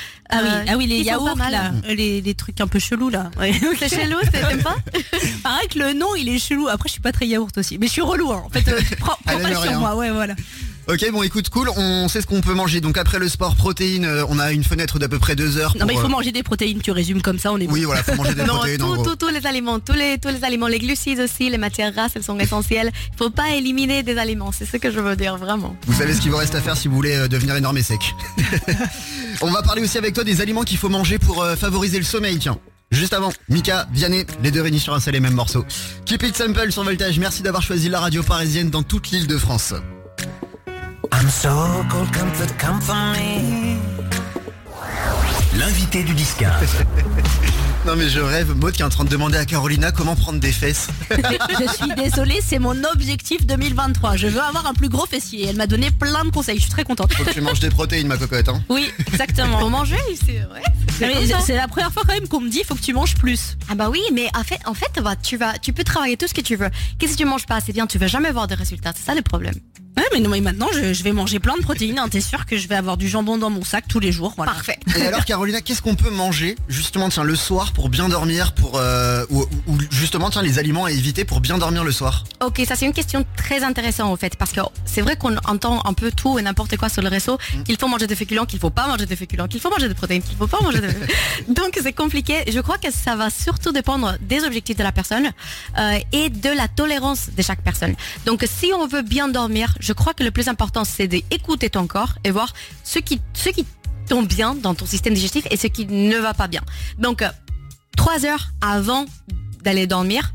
oui, 0.42 0.49
euh, 0.50 0.64
ah 0.68 0.76
oui, 0.76 0.87
les 0.87 1.00
yaourts 1.02 1.35
là, 1.50 1.73
euh, 1.88 1.94
les, 1.94 2.20
les 2.20 2.35
trucs 2.35 2.61
un 2.61 2.66
peu 2.68 2.78
chelous 2.78 3.09
là. 3.11 3.30
Ouais. 3.38 3.52
C'est 3.78 3.88
chelou, 3.88 4.16
c'est- 4.25 4.30
t'aimes 4.40 4.62
pas 4.62 4.76
Pareil 5.42 5.68
que 5.68 5.78
le 5.78 5.92
nom, 5.92 6.14
il 6.16 6.28
est 6.28 6.38
chelou. 6.38 6.68
Après, 6.68 6.88
je 6.88 6.92
suis 6.92 7.00
pas 7.02 7.12
très 7.12 7.26
yaourt 7.26 7.56
aussi, 7.59 7.78
mais 7.78 7.87
je 7.87 7.92
suis 7.92 8.02
relou. 8.02 8.30
Hein. 8.32 8.42
En 8.47 8.49
fait, 8.50 8.66
euh, 8.68 8.80
prends, 8.99 9.16
pas 9.25 9.38
sur 9.49 9.61
rien. 9.61 9.78
moi. 9.78 9.97
Ouais, 9.97 10.11
voilà. 10.11 10.35
Ok, 10.90 11.06
bon, 11.12 11.23
écoute, 11.23 11.49
cool. 11.50 11.68
On 11.76 12.09
sait 12.09 12.20
ce 12.20 12.26
qu'on 12.26 12.40
peut 12.40 12.54
manger. 12.54 12.80
Donc 12.80 12.99
après 12.99 13.18
le 13.18 13.28
sport, 13.28 13.54
protéines, 13.54 14.04
euh, 14.04 14.25
on 14.28 14.38
a 14.38 14.50
une 14.52 14.64
fenêtre 14.64 14.99
d'à 14.99 15.09
peu 15.09 15.18
près 15.18 15.37
deux 15.37 15.56
heures. 15.56 15.76
Non, 15.78 15.87
mais 15.87 15.94
il 15.94 15.99
faut 16.00 16.06
euh, 16.06 16.09
manger 16.09 16.32
des 16.32 16.42
protéines. 16.42 16.80
Tu 16.80 16.90
résumes 16.90 17.23
comme 17.23 17.38
ça, 17.38 17.52
on 17.52 17.59
est 17.59 17.66
bon. 17.66 17.73
Oui, 17.75 17.85
voilà, 17.85 18.02
faut 18.02 18.14
manger 18.16 18.35
des 18.35 18.42
Non, 18.44 18.56
protéines. 18.56 18.82
en 18.82 18.88
tout- 18.88 18.94
gros. 19.02 19.04
tout- 19.04 19.16
tous 19.16 19.28
les 19.28 19.47
aliments, 19.47 19.78
tous 19.78 19.92
les, 19.92 20.18
tous 20.18 20.28
les 20.28 20.42
aliments, 20.44 20.66
les 20.66 20.78
glucides 20.78 21.20
aussi, 21.20 21.49
les 21.50 21.59
matières 21.59 21.92
grasses, 21.92 22.12
elles 22.16 22.25
sont 22.25 22.38
essentielles. 22.38 22.90
Il 23.12 23.16
faut 23.16 23.30
pas 23.30 23.50
éliminer 23.54 24.02
des 24.02 24.18
aliments, 24.18 24.50
c'est 24.52 24.64
ce 24.66 24.76
que 24.78 24.90
je 24.90 24.99
veux 25.00 25.14
dire 25.16 25.37
vraiment. 25.37 25.76
Vous 25.87 25.99
savez 25.99 26.14
ce 26.14 26.20
qu'il 26.20 26.30
vous 26.30 26.37
reste 26.38 26.54
à 26.54 26.61
faire 26.61 26.76
si 26.76 26.88
vous 26.88 26.94
voulez 26.97 27.14
euh, 27.14 27.28
devenir 27.28 27.54
énorme 27.56 27.78
et 27.78 27.82
sec. 27.82 28.14
On 29.42 29.50
va 29.50 29.62
parler 29.62 29.82
aussi 29.82 29.97
avec 29.99 30.14
toi 30.14 30.25
des 30.25 30.40
aliments 30.40 30.62
qu'il 30.62 30.78
faut 30.78 30.88
manger 30.88 31.18
pour 31.18 31.42
euh, 31.42 31.56
favoriser 31.56 31.99
le 31.99 32.04
sommeil, 32.04 32.38
tiens. 32.38 32.59
Juste 32.90 33.12
avant, 33.12 33.32
Mika, 33.49 33.87
Vianney, 33.92 34.25
les 34.42 34.50
deux 34.50 34.62
réunis 34.62 34.80
sur 34.80 34.92
un 34.94 34.99
seul 35.00 35.14
et 35.14 35.20
même 35.20 35.35
morceau. 35.35 35.64
Keep 36.06 36.25
it 36.25 36.37
simple 36.37 36.73
sur 36.73 36.82
Voltage, 36.82 37.18
merci 37.20 37.42
d'avoir 37.42 37.62
choisi 37.62 37.88
la 37.88 38.00
radio 38.00 38.23
parisienne 38.25 38.70
dans 38.70 38.82
toute 38.82 39.11
l'île 39.12 39.28
de 39.28 39.38
France. 39.38 39.73
I'm 41.12 41.29
so 41.29 41.85
cold, 41.90 42.12
comfort, 42.12 42.57
for 42.81 42.95
me. 43.14 43.89
L'invité 45.61 46.02
du 46.02 46.14
disquin. 46.14 46.50
Non 47.87 47.97
mais 47.97 48.11
je 48.11 48.21
rêve, 48.21 48.55
Maud 48.57 48.73
qui 48.75 48.83
est 48.83 48.85
en 48.85 48.90
train 48.90 49.05
de 49.05 49.09
demander 49.09 49.38
à 49.38 49.47
Carolina 49.47 49.90
comment 49.90 50.14
prendre 50.14 50.38
des 50.38 50.52
fesses. 50.52 50.88
Je 51.11 51.73
suis 51.73 51.95
désolée, 51.97 52.38
c'est 52.47 52.59
mon 52.59 52.76
objectif 52.93 53.47
2023. 53.47 54.17
Je 54.17 54.26
veux 54.26 54.38
avoir 54.43 54.67
un 54.67 54.75
plus 54.75 54.90
gros 54.90 55.07
fessier. 55.07 55.47
Elle 55.49 55.57
m'a 55.57 55.67
donné 55.67 55.90
plein 55.90 56.26
de 56.26 56.31
conseils. 56.31 56.57
Je 56.59 56.64
suis 56.64 56.71
très 56.71 56.85
contente. 56.85 57.14
Faut 57.14 57.25
que 57.25 57.31
tu 57.31 57.40
manges 57.40 57.59
des 57.61 57.71
protéines 57.71 58.07
ma 58.07 58.19
cocotte. 58.19 58.50
Hein. 58.50 58.62
Oui, 58.69 58.93
exactement. 59.09 59.57
Pour 59.59 59.71
manger, 59.71 59.97
c'est 60.26 60.47
ça. 61.26 61.38
C'est 61.40 61.57
la 61.57 61.69
première 61.69 61.90
fois 61.90 62.02
quand 62.07 62.12
même 62.12 62.29
qu'on 62.29 62.43
me 62.43 62.50
dit 62.50 62.62
faut 62.64 62.75
que 62.75 62.83
tu 62.83 62.93
manges 62.93 63.14
plus. 63.14 63.57
Ah 63.71 63.75
bah 63.75 63.88
oui, 63.88 64.02
mais 64.12 64.29
en 64.38 64.45
fait, 64.45 64.61
en 64.67 64.75
fait, 64.75 65.00
bah, 65.02 65.17
tu 65.17 65.38
vas, 65.38 65.57
tu 65.59 65.73
peux 65.73 65.83
travailler 65.83 66.19
tout 66.19 66.29
ce 66.29 66.35
que 66.35 66.43
tu 66.43 66.57
veux. 66.57 66.69
Qu'est-ce 66.99 67.12
que 67.12 67.19
tu 67.19 67.25
manges 67.25 67.47
pas 67.47 67.57
assez 67.57 67.73
bien, 67.73 67.87
tu 67.87 67.97
vas 67.97 68.09
jamais 68.09 68.31
voir 68.31 68.47
de 68.47 68.55
résultats. 68.55 68.93
C'est 68.95 69.07
ça 69.07 69.14
le 69.14 69.23
problème. 69.23 69.55
Ouais, 69.97 70.05
mais, 70.12 70.21
non, 70.21 70.31
mais 70.31 70.40
maintenant 70.40 70.69
je, 70.73 70.93
je 70.95 71.02
vais 71.02 71.12
manger 71.12 71.40
plein 71.40 71.57
de 71.57 71.62
protéines. 71.62 71.99
hein. 71.99 72.09
T'es 72.09 72.21
sûr 72.21 72.47
que 72.47 72.57
je 72.57 72.69
vais 72.69 72.76
avoir 72.76 72.97
du 72.97 73.09
jambon 73.09 73.37
dans 73.38 73.50
mon 73.50 73.64
sac 73.64 73.85
tous 73.88 73.99
les 74.00 74.12
jours. 74.12 74.35
Voilà. 74.37 74.52
Parfait. 74.52 74.79
Et 74.97 75.07
alors 75.07 75.25
Qu'est-ce 75.64 75.83
qu'on 75.83 75.97
peut 75.97 76.11
manger 76.11 76.57
justement 76.69 77.09
tiens 77.09 77.25
le 77.25 77.35
soir 77.35 77.73
pour 77.73 77.88
bien 77.88 78.09
dormir 78.09 78.52
pour 78.52 78.76
euh, 78.76 79.26
ou, 79.30 79.45
ou 79.66 79.78
justement 79.90 80.30
tiens 80.30 80.42
les 80.42 80.59
aliments 80.59 80.85
à 80.85 80.92
éviter 80.92 81.25
pour 81.25 81.40
bien 81.40 81.59
dormir 81.59 81.83
le 81.83 81.92
soir? 81.92 82.25
Ok, 82.42 82.62
ça 82.66 82.76
c'est 82.76 82.87
une 82.87 82.92
question 82.92 83.25
très 83.37 83.64
intéressante 83.64 84.12
en 84.12 84.16
fait, 84.16 84.37
parce 84.37 84.52
que 84.52 84.61
c'est 84.85 85.00
vrai 85.00 85.16
qu'on 85.16 85.37
entend 85.38 85.83
un 85.85 85.92
peu 85.92 86.12
tout 86.12 86.38
et 86.38 86.42
n'importe 86.42 86.76
quoi 86.76 86.88
sur 86.88 87.02
le 87.02 87.09
réseau, 87.09 87.38
qu'il 87.64 87.76
faut 87.78 87.88
manger 87.88 88.07
des 88.07 88.14
féculents, 88.14 88.47
qu'il 88.47 88.59
faut 88.61 88.71
pas 88.71 88.87
manger 88.87 89.07
des 89.07 89.16
féculents, 89.16 89.49
qu'il 89.49 89.61
faut 89.61 89.71
manger 89.71 89.88
des 89.88 89.95
protéines, 89.95 90.23
qu'il 90.23 90.37
faut 90.37 90.47
pas 90.47 90.61
manger 90.62 90.80
des... 90.80 90.88
Donc 91.52 91.78
c'est 91.83 91.92
compliqué. 91.92 92.45
Je 92.50 92.61
crois 92.61 92.78
que 92.78 92.90
ça 92.90 93.16
va 93.16 93.28
surtout 93.28 93.73
dépendre 93.73 94.14
des 94.21 94.45
objectifs 94.45 94.76
de 94.76 94.83
la 94.83 94.92
personne 94.92 95.30
euh, 95.78 95.99
et 96.12 96.30
de 96.30 96.50
la 96.50 96.69
tolérance 96.69 97.30
de 97.37 97.42
chaque 97.42 97.62
personne. 97.62 97.95
Donc 98.25 98.45
si 98.47 98.73
on 98.75 98.87
veut 98.87 99.02
bien 99.02 99.28
dormir, 99.28 99.75
je 99.80 99.92
crois 99.92 100.14
que 100.14 100.23
le 100.23 100.30
plus 100.30 100.49
important 100.49 100.85
c'est 100.85 101.09
d'écouter 101.09 101.71
ton 101.71 101.87
corps 101.87 102.14
et 102.25 102.30
voir 102.30 102.52
ce 102.85 102.99
qui, 102.99 103.21
ce 103.35 103.50
qui 103.50 103.66
bien 104.23 104.55
dans 104.55 104.75
ton 104.75 104.87
système 104.87 105.14
digestif 105.14 105.47
et 105.50 105.57
ce 105.57 105.67
qui 105.67 105.87
ne 105.87 106.17
va 106.19 106.35
pas 106.35 106.49
bien. 106.49 106.62
Donc, 106.99 107.25
trois 107.97 108.25
heures 108.26 108.49
avant 108.61 109.07
d'aller 109.62 109.87
dormir, 109.87 110.35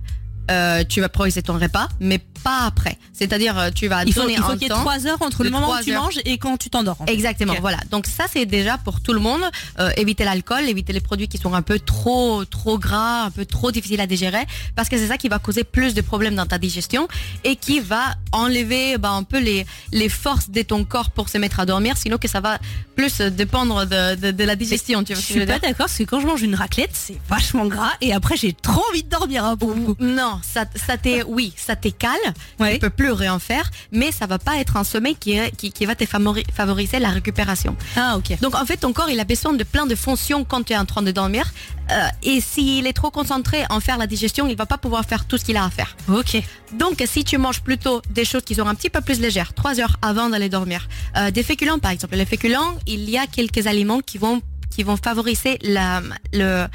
euh, 0.51 0.84
tu 0.84 1.01
vas 1.01 1.10
progresser 1.10 1.41
ton 1.41 1.58
repas, 1.58 1.88
mais 2.00 2.20
pas 2.45 2.59
après. 2.67 2.97
C'est-à-dire, 3.11 3.57
euh, 3.57 3.69
tu 3.73 3.87
vas 3.87 4.03
Il 4.05 4.13
faut, 4.13 4.21
donner 4.21 4.33
il 4.33 4.39
faut 4.39 4.51
un 4.51 4.57
qu'il 4.57 4.63
y 4.63 4.65
ait. 4.65 4.69
3 4.69 5.07
heures 5.07 5.21
entre 5.21 5.43
le 5.43 5.49
moment 5.49 5.67
où 5.67 5.71
trois 5.71 5.83
tu 5.83 5.93
heures. 5.93 6.03
manges 6.03 6.19
et 6.25 6.37
quand 6.37 6.55
tu 6.57 6.69
t'endors. 6.69 6.97
en 7.01 7.05
fait. 7.05 7.13
Exactement, 7.13 7.55
voilà. 7.59 7.79
Donc 7.91 8.05
ça 8.07 8.25
c'est 8.31 8.45
déjà 8.45 8.77
pour 8.77 9.01
tout 9.01 9.13
le 9.13 9.19
monde. 9.19 9.41
Euh, 9.79 9.89
éviter 9.97 10.23
l'alcool, 10.23 10.63
éviter 10.69 10.93
les 10.93 10.99
produits 11.01 11.27
qui 11.27 11.37
sont 11.37 11.53
un 11.55 11.61
peu 11.61 11.79
trop 11.79 12.45
trop 12.45 12.77
gras, 12.77 13.23
un 13.25 13.31
peu 13.31 13.45
trop 13.45 13.71
difficiles 13.71 13.99
à 14.01 14.07
digérer, 14.07 14.45
parce 14.75 14.89
que 14.89 14.97
c'est 14.97 15.07
ça 15.07 15.17
qui 15.17 15.27
va 15.29 15.39
causer 15.39 15.63
plus 15.63 15.93
de 15.95 16.01
problèmes 16.01 16.35
dans 16.35 16.45
ta 16.45 16.57
digestion 16.59 17.07
et 17.43 17.55
qui 17.55 17.79
va 17.79 18.15
enlever 18.31 18.97
bah, 18.97 19.11
un 19.11 19.23
peu 19.23 19.39
les 19.39 19.65
les 19.91 20.09
forces 20.09 20.49
de 20.49 20.61
ton 20.61 20.85
corps 20.85 21.09
pour 21.11 21.29
se 21.29 21.37
mettre 21.37 21.59
à 21.59 21.65
dormir, 21.65 21.97
sinon 21.97 22.17
que 22.17 22.27
ça 22.27 22.41
va 22.41 22.59
plus 22.95 23.19
dépendre 23.21 23.85
de, 23.85 24.15
de, 24.15 24.31
de 24.31 24.43
la 24.43 24.55
digestion. 24.55 25.03
Tu 25.03 25.13
vois 25.13 25.21
je 25.21 25.25
suis 25.25 25.45
pas 25.45 25.59
d'accord 25.59 25.87
parce 25.87 25.97
que 25.97 26.03
quand 26.03 26.19
je 26.19 26.27
mange 26.27 26.43
une 26.43 26.55
raclette, 26.55 26.91
c'est 26.93 27.17
vachement 27.27 27.65
gras 27.65 27.93
et 28.01 28.13
après 28.13 28.37
j'ai 28.37 28.53
trop 28.53 28.83
envie 28.91 29.03
de 29.03 29.09
dormir. 29.09 29.43
hein, 29.45 29.57
pour. 29.57 29.73
Non, 29.99 30.39
ça, 30.43 30.65
ça 30.75 30.97
t'est, 30.97 31.23
oui, 31.23 31.53
ça 31.55 31.75
t'écale. 31.75 32.11
Ouais. 32.60 32.74
Tu 32.74 32.80
peux 32.80 32.89
plus 32.89 33.12
rien 33.12 33.38
faire, 33.39 33.70
mais 33.92 34.12
ça 34.12 34.25
va 34.27 34.39
pas 34.39 34.58
être 34.58 34.77
un 34.77 34.84
sommeil 34.84 35.15
qui, 35.15 35.34
est- 35.34 35.56
qui, 35.56 35.72
qui 35.72 35.86
va 35.86 35.96
te 35.96 36.06
favoriser 36.06 37.00
la 37.00 37.10
récupération. 37.10 37.75
Ah 37.96 38.18
ok. 38.18 38.39
Donc 38.42 38.56
en 38.56 38.65
fait, 38.65 38.77
ton 38.77 38.94
corps, 38.94 39.10
il 39.10 39.20
a 39.20 39.24
besoin 39.25 39.54
de 39.54 39.63
plein 39.63 39.86
de 39.86 39.96
fonctions 39.96 40.44
quand 40.44 40.63
tu 40.63 40.74
es 40.74 40.77
en 40.77 40.86
train 40.86 41.01
de 41.01 41.12
dormir. 41.12 41.51
Euh, 41.92 42.08
et 42.24 42.42
s'il 42.42 42.88
est 42.88 42.94
trop 42.94 43.12
concentré 43.12 43.63
en 43.70 43.80
faire 43.80 43.98
la 43.98 44.08
digestion, 44.08 44.48
il 44.48 44.56
va 44.56 44.65
pas 44.65 44.77
pouvoir 44.77 45.06
faire 45.06 45.25
tout 45.25 45.38
ce 45.38 45.46
qu'il 45.46 45.58
a 45.58 45.63
à 45.65 45.70
faire. 45.70 45.96
Ok. 46.10 46.42
Donc 46.74 47.04
si 47.06 47.24
tu 47.24 47.38
manges 47.38 47.62
plutôt 47.62 48.01
des 48.10 48.25
choses 48.25 48.44
qui 48.44 48.56
sont 48.56 48.65
un 48.68 48.75
petit 48.75 48.89
peu 48.89 49.01
plus 49.01 49.20
légères, 49.20 49.54
trois 49.54 49.80
heures 49.80 49.98
avant 50.01 50.30
d'aller 50.30 50.50
dormir, 50.50 50.88
euh, 51.18 51.30
des 51.32 51.44
féculents 51.44 51.80
par 51.80 51.92
exemple. 51.92 52.15
Les 52.15 52.25
féculents, 52.25 52.75
il 52.88 53.08
y 53.10 53.18
a 53.18 53.27
quelques 53.27 53.68
aliments 53.68 54.00
qui 54.00 54.18
vont 54.18 54.42
qui 54.72 54.84
vont 54.84 54.98
favoriser 54.98 55.58
la, 55.62 56.01
le, 56.34 56.65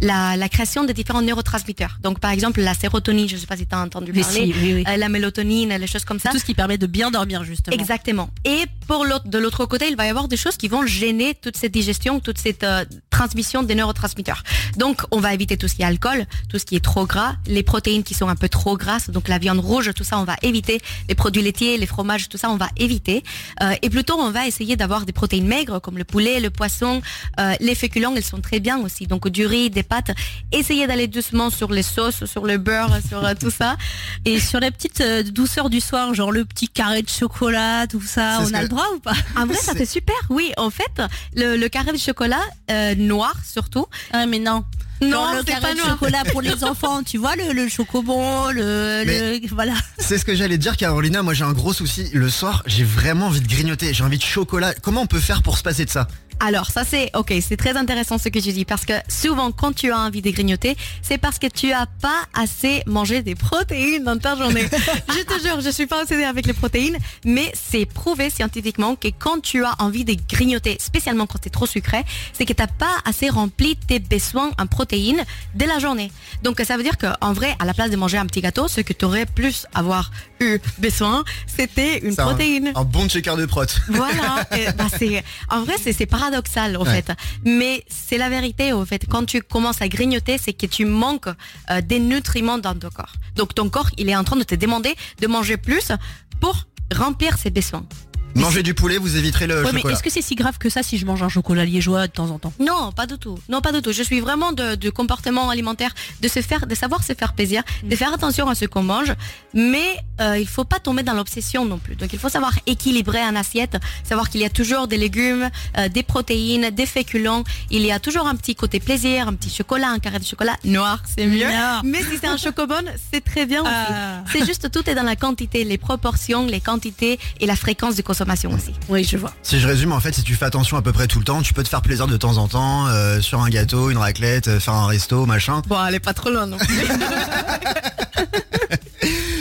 la, 0.00 0.36
la 0.36 0.48
création 0.48 0.84
de 0.84 0.92
différents 0.92 1.22
neurotransmetteurs. 1.22 1.98
Donc 2.02 2.20
par 2.20 2.30
exemple 2.30 2.60
la 2.60 2.74
sérotonine, 2.74 3.28
je 3.28 3.36
sais 3.36 3.46
pas 3.46 3.56
si 3.56 3.66
tu 3.66 3.74
as 3.74 3.80
entendu 3.80 4.12
parler, 4.12 4.52
si, 4.52 4.54
oui, 4.62 4.74
oui. 4.74 4.84
euh, 4.88 4.96
la 4.96 5.08
mélatonine, 5.08 5.74
les 5.76 5.86
choses 5.86 6.04
comme 6.04 6.18
ça. 6.18 6.30
Tout 6.30 6.38
ce 6.38 6.44
qui 6.44 6.54
permet 6.54 6.78
de 6.78 6.86
bien 6.86 7.10
dormir 7.10 7.44
justement. 7.44 7.76
Exactement. 7.76 8.30
Et 8.44 8.64
pour 8.86 9.04
l'autre, 9.04 9.28
de 9.28 9.38
l'autre 9.38 9.66
côté, 9.66 9.88
il 9.88 9.96
va 9.96 10.06
y 10.06 10.08
avoir 10.08 10.28
des 10.28 10.36
choses 10.36 10.56
qui 10.56 10.68
vont 10.68 10.86
gêner 10.86 11.34
toute 11.34 11.56
cette 11.56 11.72
digestion, 11.72 12.20
toute 12.20 12.38
cette 12.38 12.64
euh, 12.64 12.84
transmission 13.10 13.62
des 13.62 13.74
neurotransmetteurs. 13.74 14.42
Donc, 14.76 15.02
on 15.10 15.20
va 15.20 15.34
éviter 15.34 15.56
tout 15.56 15.68
ce 15.68 15.74
qui 15.74 15.82
est 15.82 15.86
alcool, 15.86 16.26
tout 16.48 16.58
ce 16.58 16.64
qui 16.64 16.76
est 16.76 16.84
trop 16.84 17.06
gras, 17.06 17.34
les 17.46 17.62
protéines 17.62 18.02
qui 18.02 18.14
sont 18.14 18.28
un 18.28 18.36
peu 18.36 18.48
trop 18.48 18.76
grasses, 18.76 19.10
donc 19.10 19.28
la 19.28 19.38
viande 19.38 19.58
rouge, 19.58 19.90
tout 19.94 20.04
ça, 20.04 20.18
on 20.18 20.24
va 20.24 20.36
éviter. 20.42 20.80
Les 21.08 21.14
produits 21.14 21.42
laitiers, 21.42 21.76
les 21.76 21.86
fromages, 21.86 22.28
tout 22.28 22.38
ça, 22.38 22.50
on 22.50 22.56
va 22.56 22.68
éviter. 22.76 23.22
Euh, 23.62 23.74
et 23.82 23.90
plutôt, 23.90 24.14
on 24.18 24.30
va 24.30 24.46
essayer 24.46 24.76
d'avoir 24.76 25.04
des 25.04 25.12
protéines 25.12 25.46
maigres 25.46 25.80
comme 25.80 25.98
le 25.98 26.04
poulet, 26.04 26.40
le 26.40 26.50
poisson, 26.50 27.02
euh, 27.40 27.54
les 27.60 27.74
féculents, 27.74 28.14
elles 28.16 28.24
sont 28.24 28.40
très 28.40 28.60
bien 28.60 28.78
aussi. 28.78 29.06
Donc, 29.06 29.28
du 29.28 29.46
riz, 29.46 29.70
des 29.70 29.82
pâtes. 29.88 30.10
Essayez 30.52 30.86
d'aller 30.86 31.06
doucement 31.08 31.50
sur 31.50 31.70
les 31.72 31.82
sauces, 31.82 32.24
sur 32.26 32.44
le 32.46 32.58
beurre, 32.58 32.98
sur 33.08 33.24
euh, 33.24 33.34
tout 33.38 33.50
ça. 33.50 33.76
Et 34.24 34.38
sur 34.40 34.60
les 34.60 34.70
petites 34.70 35.00
euh, 35.00 35.22
douceurs 35.22 35.70
du 35.70 35.80
soir, 35.80 36.14
genre 36.14 36.30
le 36.32 36.44
petit 36.44 36.68
carré 36.68 37.02
de 37.02 37.08
chocolat, 37.08 37.86
tout 37.86 38.00
ça, 38.02 38.38
on 38.42 38.52
a 38.54 38.58
que- 38.58 38.62
le 38.62 38.68
droit 38.68 38.86
ou 38.94 39.00
pas? 39.00 39.14
En 39.36 39.46
vrai, 39.46 39.56
ça 39.56 39.72
C'est- 39.72 39.78
fait 39.78 39.86
super. 39.86 40.16
Oui, 40.30 40.52
en 40.56 40.70
fait, 40.70 41.02
le, 41.34 41.56
le 41.56 41.68
carré 41.68 41.92
de 41.92 41.98
chocolat 41.98 42.40
euh, 42.70 42.94
noir 42.94 43.34
surtout. 43.44 43.86
Ah 44.12 44.26
mais 44.26 44.38
non. 44.38 44.64
Non, 45.00 45.32
le 45.32 45.38
c'est 45.38 45.44
carré 45.46 45.60
pas 45.60 45.72
de 45.74 45.78
noir. 45.78 45.90
chocolat 45.90 46.24
pour 46.32 46.42
les 46.42 46.64
enfants, 46.64 47.02
tu 47.02 47.18
vois 47.18 47.36
le, 47.36 47.52
le 47.52 47.68
chocobon, 47.68 48.50
le, 48.50 49.04
Mais- 49.06 49.38
le 49.38 49.48
voilà. 49.54 49.74
C'est 49.98 50.18
ce 50.18 50.24
que 50.24 50.34
j'allais 50.34 50.56
te 50.56 50.62
dire 50.62 50.76
Carolina, 50.76 51.22
moi 51.22 51.34
j'ai 51.34 51.44
un 51.44 51.52
gros 51.52 51.72
souci. 51.72 52.08
Le 52.12 52.28
soir, 52.30 52.62
j'ai 52.66 52.84
vraiment 52.84 53.26
envie 53.26 53.40
de 53.40 53.48
grignoter, 53.48 53.92
j'ai 53.94 54.04
envie 54.04 54.18
de 54.18 54.22
chocolat. 54.22 54.74
Comment 54.82 55.02
on 55.02 55.06
peut 55.06 55.20
faire 55.20 55.42
pour 55.42 55.56
se 55.58 55.62
passer 55.62 55.84
de 55.84 55.90
ça? 55.90 56.08
Alors 56.40 56.70
ça 56.70 56.84
c'est 56.84 57.10
ok, 57.16 57.34
c'est 57.40 57.56
très 57.56 57.76
intéressant 57.76 58.16
ce 58.16 58.28
que 58.28 58.38
tu 58.38 58.52
dis 58.52 58.64
parce 58.64 58.84
que 58.84 58.92
souvent 59.08 59.50
quand 59.50 59.72
tu 59.74 59.90
as 59.90 59.98
envie 59.98 60.22
de 60.22 60.30
grignoter, 60.30 60.76
c'est 61.02 61.18
parce 61.18 61.40
que 61.40 61.48
tu 61.48 61.72
as 61.72 61.86
pas 62.00 62.22
assez 62.32 62.84
mangé 62.86 63.22
des 63.22 63.34
protéines 63.34 64.04
dans 64.04 64.16
ta 64.16 64.36
journée. 64.36 64.62
je 65.08 65.22
te 65.24 65.42
jure, 65.42 65.60
je 65.60 65.70
suis 65.70 65.86
pas 65.88 66.00
obsédée 66.02 66.22
avec 66.22 66.46
les 66.46 66.52
protéines, 66.52 66.96
mais 67.24 67.50
c'est 67.54 67.86
prouvé 67.86 68.30
scientifiquement 68.30 68.94
que 68.94 69.08
quand 69.18 69.40
tu 69.42 69.64
as 69.64 69.74
envie 69.80 70.04
de 70.04 70.14
grignoter, 70.28 70.76
spécialement 70.80 71.26
quand 71.26 71.40
c'est 71.42 71.50
trop 71.50 71.66
sucré, 71.66 72.04
c'est 72.32 72.44
que 72.44 72.52
t'as 72.52 72.68
pas 72.68 72.94
assez 73.04 73.28
rempli 73.28 73.74
tes 73.74 73.98
besoins 73.98 74.52
en 74.60 74.66
protéines 74.68 74.87
de 74.92 75.64
la 75.66 75.78
journée. 75.78 76.10
Donc 76.42 76.60
ça 76.64 76.76
veut 76.76 76.82
dire 76.82 76.96
qu'en 76.98 77.32
vrai, 77.32 77.54
à 77.58 77.64
la 77.64 77.74
place 77.74 77.90
de 77.90 77.96
manger 77.96 78.16
un 78.18 78.26
petit 78.26 78.40
gâteau, 78.40 78.68
ce 78.68 78.80
que 78.80 78.92
tu 78.92 79.04
aurais 79.04 79.26
plus 79.26 79.66
avoir 79.74 80.10
eu 80.40 80.58
besoin, 80.78 81.24
c'était 81.46 81.98
une 81.98 82.12
C'est 82.12 82.20
un- 82.20 82.26
protéine. 82.26 82.72
Un, 82.74 82.84
bon 82.84 83.08
checker 83.08 83.36
de 83.36 83.46
prot. 83.46 83.64
Voilà. 83.88 84.46
Et, 84.56 84.72
bah, 84.72 84.86
c'est, 84.98 85.22
en 85.50 85.62
vrai, 85.62 85.74
c'est, 85.82 85.92
c'est 85.92 86.06
paradoxal, 86.06 86.76
au 86.76 86.84
Ouais. 86.84 87.02
fait. 87.02 87.12
Mais 87.44 87.84
c'est 87.88 88.18
la 88.18 88.28
vérité, 88.30 88.72
au 88.72 88.84
fait. 88.86 89.04
Quand 89.08 89.24
tu 89.26 89.42
commences 89.42 89.82
à 89.82 89.88
grignoter, 89.88 90.38
c'est 90.38 90.52
que 90.52 90.66
tu 90.66 90.84
manques 90.84 91.28
euh, 91.70 91.80
des 91.82 91.98
nutriments 91.98 92.58
dans 92.58 92.74
ton 92.74 92.88
corps. 92.90 93.12
Donc, 93.36 93.54
ton 93.54 93.68
corps, 93.68 93.90
il 93.98 94.08
est 94.08 94.16
en 94.16 94.24
train 94.24 94.36
de 94.36 94.44
te 94.44 94.54
demander 94.54 94.94
de 95.20 95.26
manger 95.26 95.56
plus 95.56 95.92
pour 96.40 96.66
remplir 96.94 97.36
ses 97.36 97.50
besoins. 97.50 97.84
Mangez 98.34 98.62
du 98.62 98.72
poulet, 98.72 98.98
vous 98.98 99.16
éviterez 99.16 99.46
le 99.48 99.56
Ouais, 99.64 99.72
mais 99.72 99.78
chocolat. 99.80 99.94
est-ce 99.94 100.02
que 100.02 100.10
c'est 100.10 100.22
si 100.22 100.36
grave 100.36 100.58
que 100.58 100.68
ça 100.70 100.82
si 100.84 100.96
je 100.96 101.04
mange 101.06 101.22
un 101.24 101.28
chocolat 101.28 101.64
liégeois 101.64 102.06
de 102.06 102.12
temps 102.12 102.30
en 102.30 102.38
temps? 102.38 102.52
Non, 102.60 102.92
pas 102.92 103.06
du 103.06 103.18
tout. 103.18 103.36
Non, 103.48 103.60
pas 103.60 103.72
du 103.72 103.82
tout. 103.82 103.90
Je 103.92 104.02
suis 104.02 104.20
vraiment 104.20 104.52
de, 104.52 104.76
de 104.76 104.90
comportement 104.90 105.50
alimentaire, 105.50 105.92
de 106.20 106.28
se 106.28 106.40
faire, 106.40 106.66
de 106.66 106.74
savoir 106.76 107.02
se 107.02 107.14
faire 107.14 107.32
plaisir, 107.32 107.62
de 107.82 107.96
faire 107.96 108.12
attention 108.12 108.48
à 108.48 108.54
ce 108.54 108.64
qu'on 108.66 108.82
mange, 108.84 109.12
mais 109.54 109.96
euh, 110.20 110.38
il 110.38 110.46
faut 110.46 110.64
pas 110.64 110.78
tomber 110.78 111.02
dans 111.02 111.14
l'obsession 111.14 111.64
non 111.64 111.78
plus. 111.78 111.96
Donc 111.96 112.12
il 112.12 112.18
faut 112.18 112.28
savoir 112.28 112.52
équilibrer 112.66 113.20
un 113.20 113.34
assiette, 113.34 113.76
savoir 114.04 114.30
qu'il 114.30 114.40
y 114.40 114.44
a 114.44 114.50
toujours 114.50 114.86
des 114.86 114.98
légumes, 114.98 115.50
euh, 115.76 115.88
des 115.88 116.04
protéines, 116.04 116.70
des 116.70 116.86
féculents. 116.86 117.42
Il 117.70 117.82
y 117.82 117.90
a 117.90 117.98
toujours 117.98 118.28
un 118.28 118.36
petit 118.36 118.54
côté 118.54 118.78
plaisir, 118.78 119.26
un 119.26 119.34
petit 119.34 119.50
chocolat, 119.50 119.88
un 119.88 119.98
carré 119.98 120.20
de 120.20 120.24
chocolat 120.24 120.54
noir, 120.64 121.02
c'est 121.16 121.26
mieux. 121.26 121.48
Non. 121.48 121.80
Mais 121.82 122.02
si 122.02 122.18
c'est 122.20 122.28
un 122.28 122.36
chocobone, 122.36 122.88
c'est 123.12 123.24
très 123.24 123.46
bien 123.46 123.62
aussi. 123.62 123.70
Ah. 123.72 124.22
C'est 124.32 124.46
juste 124.46 124.70
tout 124.70 124.88
est 124.88 124.94
dans 124.94 125.02
la 125.02 125.16
quantité, 125.16 125.64
les 125.64 125.78
proportions, 125.78 126.46
les 126.46 126.60
quantités 126.60 127.18
et 127.40 127.46
la 127.46 127.56
fréquence 127.56 127.96
de 127.96 128.02
consommation 128.02 128.17
aussi. 128.22 128.72
Oui, 128.88 129.04
je 129.04 129.16
vois. 129.16 129.32
Si 129.42 129.58
je 129.60 129.66
résume, 129.68 129.92
en 129.92 130.00
fait, 130.00 130.14
si 130.14 130.22
tu 130.22 130.34
fais 130.34 130.44
attention 130.46 130.76
à 130.76 130.82
peu 130.82 130.92
près 130.92 131.06
tout 131.06 131.18
le 131.18 131.24
temps, 131.24 131.42
tu 131.42 131.54
peux 131.54 131.62
te 131.62 131.68
faire 131.68 131.82
plaisir 131.82 132.06
de 132.06 132.16
temps 132.16 132.36
en 132.38 132.48
temps 132.48 132.86
euh, 132.88 133.20
sur 133.20 133.40
un 133.42 133.48
gâteau, 133.48 133.90
une 133.90 133.98
raclette, 133.98 134.48
euh, 134.48 134.60
faire 134.60 134.74
un 134.74 134.86
resto, 134.86 135.26
machin. 135.26 135.62
Bon, 135.66 135.76
elle 135.86 135.94
est 135.94 136.00
pas 136.00 136.14
trop 136.14 136.30
loin 136.30 136.46
non 136.46 136.58
plus. 136.58 136.68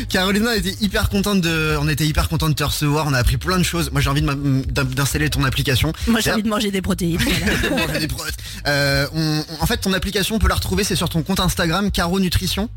Carolina 0.09 0.55
était 0.55 0.75
hyper 0.81 1.09
contente 1.09 1.41
de, 1.41 1.75
on 1.81 1.87
était 1.89 2.05
hyper 2.05 2.29
contente 2.29 2.49
de 2.51 2.55
te 2.55 2.63
recevoir. 2.63 3.05
On 3.07 3.13
a 3.13 3.17
appris 3.17 3.37
plein 3.37 3.57
de 3.57 3.63
choses. 3.63 3.91
Moi, 3.91 3.99
j'ai 4.01 4.09
envie 4.09 4.21
d'installer 4.21 5.29
ton 5.29 5.43
application. 5.43 5.91
Moi 6.07 6.21
j'ai 6.21 6.31
envie 6.31 6.43
de 6.43 6.49
manger 6.49 6.71
des 6.71 6.81
protéines. 6.81 7.19
voilà. 7.69 7.99
Des. 7.99 8.07
Euh, 8.67 9.07
on- 9.13 9.43
on- 9.59 9.63
en 9.63 9.65
fait, 9.65 9.77
ton 9.77 9.91
application, 9.93 10.35
on 10.35 10.39
peut 10.39 10.47
la 10.47 10.55
retrouver, 10.55 10.83
c'est 10.83 10.95
sur 10.95 11.09
ton 11.09 11.23
compte 11.23 11.39
Instagram, 11.39 11.91
Caro 11.91 12.19
Nutrition. 12.19 12.69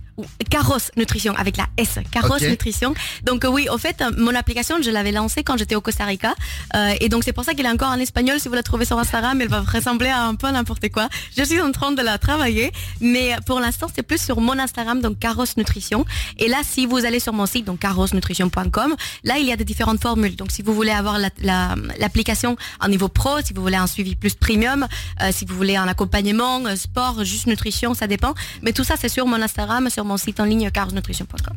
Caros 0.50 0.78
Nutrition 0.96 1.34
avec 1.36 1.56
la 1.56 1.66
S. 1.76 1.98
Caros 2.10 2.34
Ok. 2.36 2.42
Nutrition. 2.42 2.94
Donc 3.24 3.44
euh, 3.44 3.48
oui, 3.48 3.68
au 3.70 3.78
fait, 3.78 4.00
euh, 4.02 4.10
mon 4.16 4.34
application, 4.34 4.76
je 4.82 4.90
l'avais 4.90 5.12
lancée 5.12 5.42
quand 5.42 5.56
j'étais 5.56 5.74
au 5.74 5.80
Costa 5.80 6.04
Rica. 6.04 6.34
Euh, 6.74 6.94
et 7.00 7.08
donc 7.08 7.24
c'est 7.24 7.32
pour 7.32 7.44
ça 7.44 7.54
qu'elle 7.54 7.66
est 7.66 7.70
encore 7.70 7.90
en 7.90 7.98
espagnol. 7.98 8.38
Si 8.40 8.48
vous 8.48 8.54
la 8.54 8.62
trouvez 8.62 8.84
sur 8.84 8.98
Instagram, 8.98 9.40
elle 9.40 9.48
va 9.48 9.60
ressembler 9.60 10.08
à 10.08 10.24
un 10.24 10.34
peu 10.34 10.50
n'importe 10.50 10.88
quoi. 10.90 11.08
Je 11.36 11.42
suis 11.44 11.60
en 11.60 11.72
train 11.72 11.92
de 11.92 12.02
la 12.02 12.18
travailler. 12.18 12.72
Mais 13.00 13.34
pour 13.46 13.60
l'instant, 13.60 13.86
c'est 13.94 14.02
plus 14.02 14.20
sur 14.22 14.40
mon 14.40 14.58
Instagram, 14.58 15.00
donc 15.00 15.18
Caros 15.18 15.44
Nutrition. 15.56 16.04
Et 16.38 16.48
là, 16.48 16.58
si 16.64 16.86
vous 16.86 17.04
allez 17.04 17.20
sur 17.20 17.32
mon 17.32 17.46
site, 17.46 17.64
donc 17.66 17.78
carosnutrition.com. 17.80 18.94
Là, 19.24 19.38
il 19.38 19.46
y 19.46 19.52
a 19.52 19.56
des 19.56 19.64
différentes 19.64 20.00
formules. 20.00 20.36
Donc, 20.36 20.50
si 20.50 20.62
vous 20.62 20.74
voulez 20.74 20.90
avoir 20.92 21.18
la- 21.18 21.30
la- 21.42 21.74
l'application 21.98 22.56
à 22.80 22.88
niveau 22.88 23.08
pro, 23.08 23.40
si 23.44 23.52
vous 23.52 23.62
voulez 23.62 23.76
un 23.76 23.86
suivi 23.86 24.14
plus 24.16 24.34
premium, 24.34 24.86
euh, 25.22 25.30
si 25.32 25.44
vous 25.44 25.54
voulez 25.56 25.76
un 25.76 25.88
accompagnement, 25.88 26.62
sport, 26.76 27.24
juste 27.24 27.46
nutrition, 27.46 27.94
ça 27.94 28.06
dépend. 28.06 28.34
Mais 28.62 28.72
tout 28.72 28.84
ça, 28.84 28.94
c'est 29.00 29.08
sur 29.08 29.26
mon 29.26 29.40
Instagram, 29.40 29.88
sur 29.90 29.99
mon 30.04 30.16
site 30.16 30.40
en 30.40 30.44
ligne 30.44 30.70
carosnutrition.com. 30.70 31.56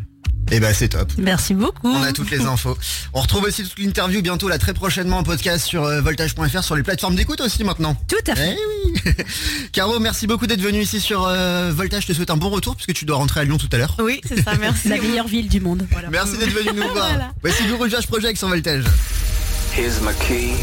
Et 0.51 0.59
bah 0.59 0.73
c'est 0.73 0.89
top. 0.89 1.11
Merci 1.17 1.53
beaucoup. 1.53 1.89
On 1.89 2.03
a 2.03 2.11
toutes 2.11 2.29
les 2.29 2.41
infos. 2.41 2.77
On 3.13 3.21
retrouve 3.21 3.43
aussi 3.43 3.63
toute 3.63 3.79
l'interview 3.79 4.21
bientôt 4.21 4.47
là 4.47 4.59
très 4.59 4.73
prochainement 4.73 5.17
en 5.17 5.23
podcast 5.23 5.65
sur 5.65 5.83
euh, 5.83 6.01
voltage.fr 6.01 6.63
sur 6.63 6.75
les 6.75 6.83
plateformes 6.83 7.15
d'écoute 7.15 7.41
aussi 7.41 7.63
maintenant. 7.63 7.95
Tout 8.07 8.31
à 8.31 8.35
fait. 8.35 8.55
Eh 8.55 8.93
oui. 8.93 9.13
Caro, 9.71 9.99
merci 9.99 10.27
beaucoup 10.27 10.45
d'être 10.45 10.61
venu 10.61 10.81
ici 10.81 10.99
sur 10.99 11.25
euh, 11.25 11.71
Voltage. 11.73 12.03
Je 12.03 12.07
te 12.09 12.13
souhaite 12.13 12.29
un 12.29 12.37
bon 12.37 12.49
retour 12.49 12.75
puisque 12.75 12.93
tu 12.93 13.05
dois 13.05 13.17
rentrer 13.17 13.39
à 13.39 13.43
Lyon 13.45 13.57
tout 13.57 13.69
à 13.71 13.77
l'heure. 13.77 13.95
Oui, 13.99 14.21
c'est 14.27 14.43
ça, 14.43 14.53
merci. 14.59 14.87
La 14.89 14.97
meilleure 14.97 15.27
ville 15.27 15.49
du 15.49 15.59
monde. 15.59 15.87
Voilà. 15.91 16.09
Merci 16.11 16.37
d'être 16.37 16.53
venu 16.53 16.69
nous 16.75 16.87
voir. 16.93 16.93
Voilà. 17.13 17.31
Voici 17.41 17.63
Guru 17.63 17.89
Josh 17.89 18.07
Project 18.07 18.37
sur 18.37 18.47
Voltage. 18.47 18.85
Here's 19.75 20.01
my 20.01 20.13
key. 20.19 20.53